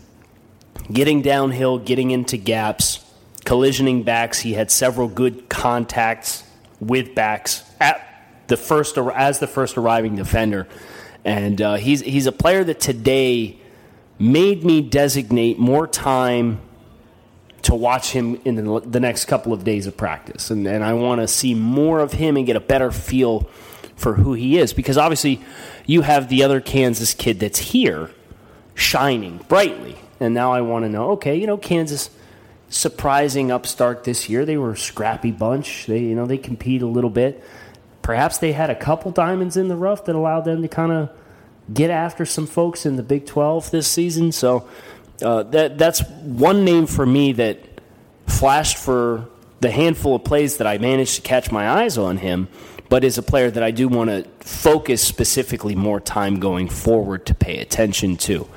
getting 0.92 1.22
downhill, 1.22 1.79
getting 1.79 2.11
into 2.11 2.37
gaps, 2.37 3.05
collisioning 3.44 4.05
backs. 4.05 4.40
He 4.40 4.55
had 4.55 4.70
several 4.70 5.09
good 5.09 5.49
contacts 5.49 6.44
with 6.81 7.14
backs 7.14 7.64
at 7.81 8.03
the 8.49 8.57
first 8.57 8.96
as 8.99 9.38
the 9.38 9.46
first 9.46 9.77
arriving 9.77 10.16
defender, 10.16 10.66
and 11.25 11.61
uh, 11.61 11.75
he's 11.75 12.01
he's 12.03 12.27
a 12.27 12.33
player 12.33 12.62
that 12.64 12.81
today 12.81 13.59
made 14.18 14.64
me 14.64 14.81
designate 14.81 15.59
more 15.59 15.87
time 15.87 16.61
to 17.62 17.75
watch 17.75 18.12
him 18.12 18.40
in 18.44 18.55
the, 18.55 18.81
the 18.81 19.01
next 19.01 19.25
couple 19.25 19.53
of 19.53 19.64
days 19.64 19.87
of 19.87 19.96
practice, 19.96 20.51
and, 20.51 20.66
and 20.66 20.85
I 20.85 20.94
want 20.94 21.20
to 21.20 21.29
see 21.29 21.55
more 21.55 22.01
of 22.01 22.12
him 22.12 22.37
and 22.37 22.46
get 22.46 22.57
a 22.57 22.61
better 22.61 22.92
feel 22.92 23.49
for 23.96 24.14
who 24.14 24.35
he 24.35 24.59
is. 24.59 24.72
Because 24.72 24.96
obviously 24.96 25.40
you 25.87 26.03
have 26.03 26.29
the 26.29 26.44
other 26.44 26.61
Kansas 26.61 27.14
kid 27.14 27.40
that's 27.40 27.59
here 27.59 28.11
shining 28.75 29.38
brightly 29.49 29.96
and 30.20 30.35
now 30.35 30.52
I 30.52 30.61
want 30.61 30.85
to 30.85 30.88
know, 30.88 31.12
okay, 31.12 31.37
you 31.37 31.46
know, 31.46 31.57
Kansas 31.57 32.11
surprising 32.68 33.50
upstart 33.50 34.05
this 34.05 34.29
year. 34.29 34.44
They 34.44 34.57
were 34.57 34.72
a 34.72 34.76
scrappy 34.76 35.31
bunch. 35.31 35.87
They, 35.87 36.00
you 36.00 36.14
know, 36.14 36.26
they 36.26 36.38
compete 36.38 36.83
a 36.83 36.87
little 36.87 37.11
bit. 37.11 37.42
Perhaps 38.02 38.38
they 38.38 38.52
had 38.52 38.70
a 38.70 38.74
couple 38.74 39.11
diamonds 39.11 39.57
in 39.57 39.68
the 39.68 39.76
rough 39.76 40.05
that 40.07 40.14
allowed 40.14 40.44
them 40.44 40.62
to 40.62 40.68
kind 40.68 40.92
of 40.92 41.11
get 41.72 41.90
after 41.90 42.24
some 42.24 42.46
folks 42.46 42.87
in 42.87 42.96
the 42.96 43.02
Big 43.02 43.26
12 43.26 43.70
this 43.70 43.88
season. 43.88 44.33
So 44.33 44.68
uh, 45.22 45.42
that 45.44 45.79
that's 45.79 46.02
one 46.22 46.64
name 46.64 46.87
for 46.87 47.05
me 47.05 47.33
that 47.33 47.59
flashed 48.26 48.76
for 48.76 49.29
the 49.61 49.70
handful 49.70 50.14
of 50.14 50.24
plays 50.24 50.59
that 50.59 50.66
I 50.66 50.79
managed 50.79 51.16
to 51.16 51.22
catch 51.22 51.50
my 51.50 51.68
eyes 51.68 51.96
on 51.96 52.18
him, 52.18 52.48
but 52.88 53.05
is 53.05 53.18
a 53.18 53.22
player 53.22 53.50
that 53.50 53.62
I 53.62 53.70
do 53.70 53.88
want 53.88 54.11
to 54.11 54.24
focus 54.46 55.02
specifically 55.02 55.74
more 55.74 56.00
time 56.00 56.38
going 56.38 56.68
forward 56.68 57.26
to 57.26 57.35
pay 57.35 57.59
attention 57.59 58.16
to. 58.18 58.48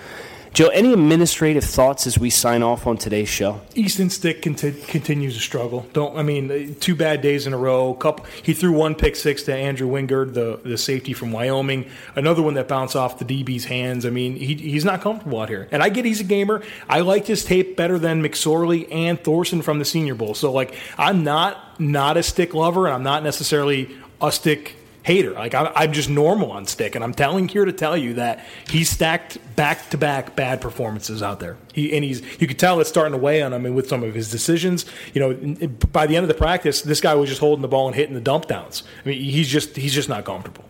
Joe, 0.53 0.67
any 0.69 0.93
administrative 0.93 1.63
thoughts 1.63 2.07
as 2.07 2.17
we 2.17 2.29
sign 2.29 2.63
off 2.63 2.87
on 2.87 2.97
today's 2.97 3.29
show? 3.29 3.61
Easton 3.75 4.09
Stick 4.09 4.41
conti- 4.41 4.71
continues 4.71 5.35
to 5.35 5.39
struggle. 5.39 5.85
Don't 5.93 6.17
I 6.17 6.23
mean 6.23 6.75
two 6.75 6.95
bad 6.95 7.21
days 7.21 7.47
in 7.47 7.53
a 7.53 7.57
row. 7.57 7.93
Couple, 7.93 8.25
he 8.43 8.53
threw 8.53 8.71
one 8.71 8.95
pick 8.95 9.15
six 9.15 9.43
to 9.43 9.55
Andrew 9.55 9.87
Wingard, 9.87 10.33
the 10.33 10.59
the 10.63 10.77
safety 10.77 11.13
from 11.13 11.31
Wyoming. 11.31 11.89
Another 12.15 12.41
one 12.41 12.55
that 12.55 12.67
bounced 12.67 12.95
off 12.95 13.19
the 13.19 13.25
DB's 13.25 13.65
hands. 13.65 14.05
I 14.05 14.09
mean, 14.09 14.35
he, 14.35 14.55
he's 14.55 14.85
not 14.85 15.01
comfortable 15.01 15.39
out 15.39 15.49
here. 15.49 15.67
And 15.71 15.83
I 15.83 15.89
get 15.89 16.05
he's 16.05 16.19
a 16.19 16.25
gamer. 16.25 16.63
I 16.87 17.01
liked 17.01 17.27
his 17.27 17.45
tape 17.45 17.77
better 17.77 17.99
than 17.99 18.23
McSorley 18.23 18.87
and 18.91 19.19
Thorson 19.19 19.61
from 19.61 19.79
the 19.79 19.85
Senior 19.85 20.15
Bowl. 20.15 20.33
So 20.33 20.51
like, 20.51 20.75
I'm 20.97 21.23
not 21.23 21.79
not 21.79 22.17
a 22.17 22.23
stick 22.23 22.53
lover, 22.53 22.87
and 22.87 22.95
I'm 22.95 23.03
not 23.03 23.23
necessarily 23.23 23.89
a 24.21 24.31
stick 24.31 24.75
hater. 25.03 25.31
Like 25.31 25.53
I'm, 25.53 25.71
I'm, 25.75 25.93
just 25.93 26.09
normal 26.09 26.51
on 26.51 26.65
stick, 26.65 26.95
and 26.95 27.03
I'm 27.03 27.13
telling 27.13 27.47
here 27.47 27.65
to 27.65 27.71
tell 27.71 27.97
you 27.97 28.15
that 28.15 28.45
he's 28.67 28.89
stacked 28.89 29.37
back 29.55 29.89
to 29.89 29.97
back 29.97 30.35
bad 30.35 30.61
performances 30.61 31.23
out 31.23 31.39
there. 31.39 31.57
He 31.73 31.95
and 31.95 32.03
he's 32.03 32.21
you 32.41 32.47
could 32.47 32.59
tell 32.59 32.79
it's 32.79 32.89
starting 32.89 33.13
to 33.13 33.17
weigh 33.17 33.41
on 33.41 33.53
him 33.53 33.65
and 33.65 33.75
with 33.75 33.87
some 33.87 34.03
of 34.03 34.13
his 34.13 34.31
decisions. 34.31 34.85
You 35.13 35.21
know, 35.21 35.67
by 35.91 36.07
the 36.07 36.15
end 36.15 36.23
of 36.23 36.27
the 36.27 36.33
practice, 36.33 36.81
this 36.81 37.01
guy 37.01 37.15
was 37.15 37.29
just 37.29 37.41
holding 37.41 37.61
the 37.61 37.67
ball 37.67 37.87
and 37.87 37.95
hitting 37.95 38.15
the 38.15 38.21
dump 38.21 38.47
downs. 38.47 38.83
I 39.03 39.09
mean, 39.09 39.21
he's 39.21 39.49
just 39.49 39.75
he's 39.75 39.93
just 39.93 40.09
not 40.09 40.25
comfortable. 40.25 40.65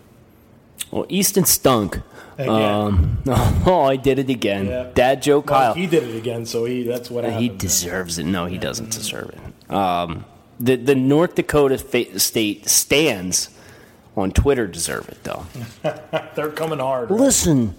Well, 0.91 1.05
Easton 1.09 1.45
stunk. 1.45 2.01
Um, 2.39 3.21
oh, 3.27 3.83
I 3.83 3.97
did 3.97 4.17
it 4.17 4.29
again. 4.29 4.67
Yeah. 4.67 4.89
Dad 4.93 5.21
joke, 5.21 5.47
Kyle. 5.47 5.69
Well, 5.69 5.73
he 5.73 5.87
did 5.87 6.03
it 6.03 6.15
again, 6.15 6.45
so 6.45 6.65
he 6.65 6.83
that's 6.83 7.09
what 7.09 7.29
he 7.33 7.49
deserves 7.49 8.17
it. 8.17 8.25
No, 8.25 8.45
he 8.45 8.55
yeah. 8.55 8.61
doesn't 8.61 8.91
deserve 8.91 9.29
it. 9.29 9.71
Um, 9.71 10.25
the 10.59 10.75
the 10.75 10.95
North 10.95 11.35
Dakota 11.35 11.77
State 11.77 12.69
stands 12.69 13.49
on 14.19 14.31
Twitter 14.31 14.67
deserve 14.67 15.09
it, 15.09 15.23
though. 15.23 15.45
They're 16.35 16.51
coming 16.51 16.79
hard. 16.79 17.09
Right? 17.09 17.19
Listen, 17.19 17.75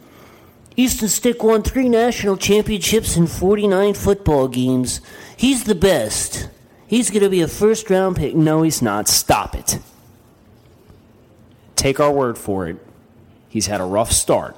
Easton 0.76 1.08
Stick 1.08 1.42
won 1.42 1.62
three 1.62 1.88
national 1.88 2.36
championships 2.36 3.16
in 3.16 3.26
49 3.26 3.94
football 3.94 4.48
games. 4.48 5.00
He's 5.36 5.64
the 5.64 5.74
best. 5.74 6.48
He's 6.86 7.10
going 7.10 7.22
to 7.22 7.28
be 7.30 7.40
a 7.40 7.48
first 7.48 7.88
round 7.90 8.16
pick. 8.16 8.34
No, 8.34 8.62
he's 8.62 8.82
not. 8.82 9.06
Stop 9.06 9.54
it. 9.54 9.78
Take 11.76 12.00
our 12.00 12.10
word 12.10 12.36
for 12.36 12.66
it. 12.66 12.76
He's 13.48 13.66
had 13.66 13.80
a 13.80 13.84
rough 13.84 14.10
start. 14.10 14.56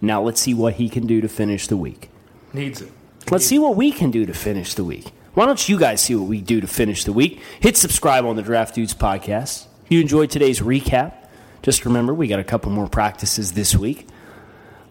Now 0.00 0.22
let's 0.22 0.40
see 0.40 0.54
what 0.54 0.74
he 0.74 0.88
can 0.88 1.06
do 1.06 1.20
to 1.20 1.28
finish 1.28 1.66
the 1.66 1.76
week. 1.76 2.10
Needs 2.52 2.80
it. 2.80 2.92
Let's 3.30 3.46
see 3.46 3.58
what 3.58 3.76
we 3.76 3.92
can 3.92 4.10
do 4.10 4.26
to 4.26 4.34
finish 4.34 4.74
the 4.74 4.84
week. 4.84 5.12
Why 5.34 5.46
don't 5.46 5.68
you 5.68 5.78
guys 5.78 6.00
see 6.00 6.16
what 6.16 6.26
we 6.28 6.40
do 6.40 6.60
to 6.60 6.66
finish 6.66 7.04
the 7.04 7.12
week? 7.12 7.40
Hit 7.60 7.76
subscribe 7.76 8.24
on 8.24 8.34
the 8.34 8.42
Draft 8.42 8.74
Dudes 8.74 8.92
podcast. 8.92 9.67
You 9.88 10.00
enjoyed 10.00 10.30
today's 10.30 10.60
recap, 10.60 11.14
just 11.62 11.84
remember 11.84 12.12
we 12.12 12.28
got 12.28 12.38
a 12.38 12.44
couple 12.44 12.70
more 12.70 12.88
practices 12.88 13.52
this 13.52 13.74
week. 13.74 14.06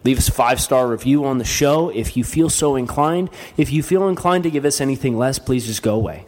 Leave 0.04 0.18
us 0.18 0.28
a 0.28 0.32
five 0.32 0.60
star 0.60 0.88
review 0.88 1.24
on 1.24 1.38
the 1.38 1.44
show 1.44 1.88
if 1.88 2.16
you 2.16 2.24
feel 2.24 2.50
so 2.50 2.76
inclined. 2.76 3.30
If 3.56 3.72
you 3.72 3.82
feel 3.82 4.08
inclined 4.08 4.44
to 4.44 4.50
give 4.50 4.64
us 4.64 4.80
anything 4.80 5.16
less, 5.16 5.38
please 5.38 5.66
just 5.66 5.82
go 5.82 5.94
away. 5.94 6.26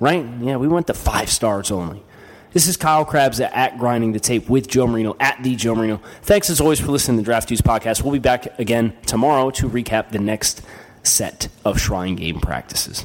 Right? 0.00 0.24
Yeah, 0.40 0.56
we 0.56 0.68
want 0.68 0.86
the 0.86 0.94
five 0.94 1.28
stars 1.28 1.70
only. 1.70 2.02
This 2.52 2.66
is 2.66 2.76
Kyle 2.76 3.04
Crabbs 3.04 3.40
at 3.40 3.78
Grinding 3.78 4.12
the 4.12 4.20
Tape 4.20 4.48
with 4.48 4.68
Joe 4.68 4.86
Marino 4.86 5.16
at 5.20 5.42
the 5.42 5.54
Joe 5.54 5.74
Marino. 5.74 6.00
Thanks 6.22 6.50
as 6.50 6.60
always 6.60 6.80
for 6.80 6.90
listening 6.92 7.18
to 7.18 7.22
the 7.22 7.24
Draft 7.24 7.48
Dudes 7.48 7.62
podcast. 7.62 8.02
We'll 8.02 8.12
be 8.12 8.18
back 8.18 8.58
again 8.58 8.96
tomorrow 9.06 9.50
to 9.50 9.68
recap 9.68 10.10
the 10.10 10.18
next 10.18 10.62
set 11.02 11.48
of 11.64 11.78
Shrine 11.78 12.16
Game 12.16 12.40
practices. 12.40 13.04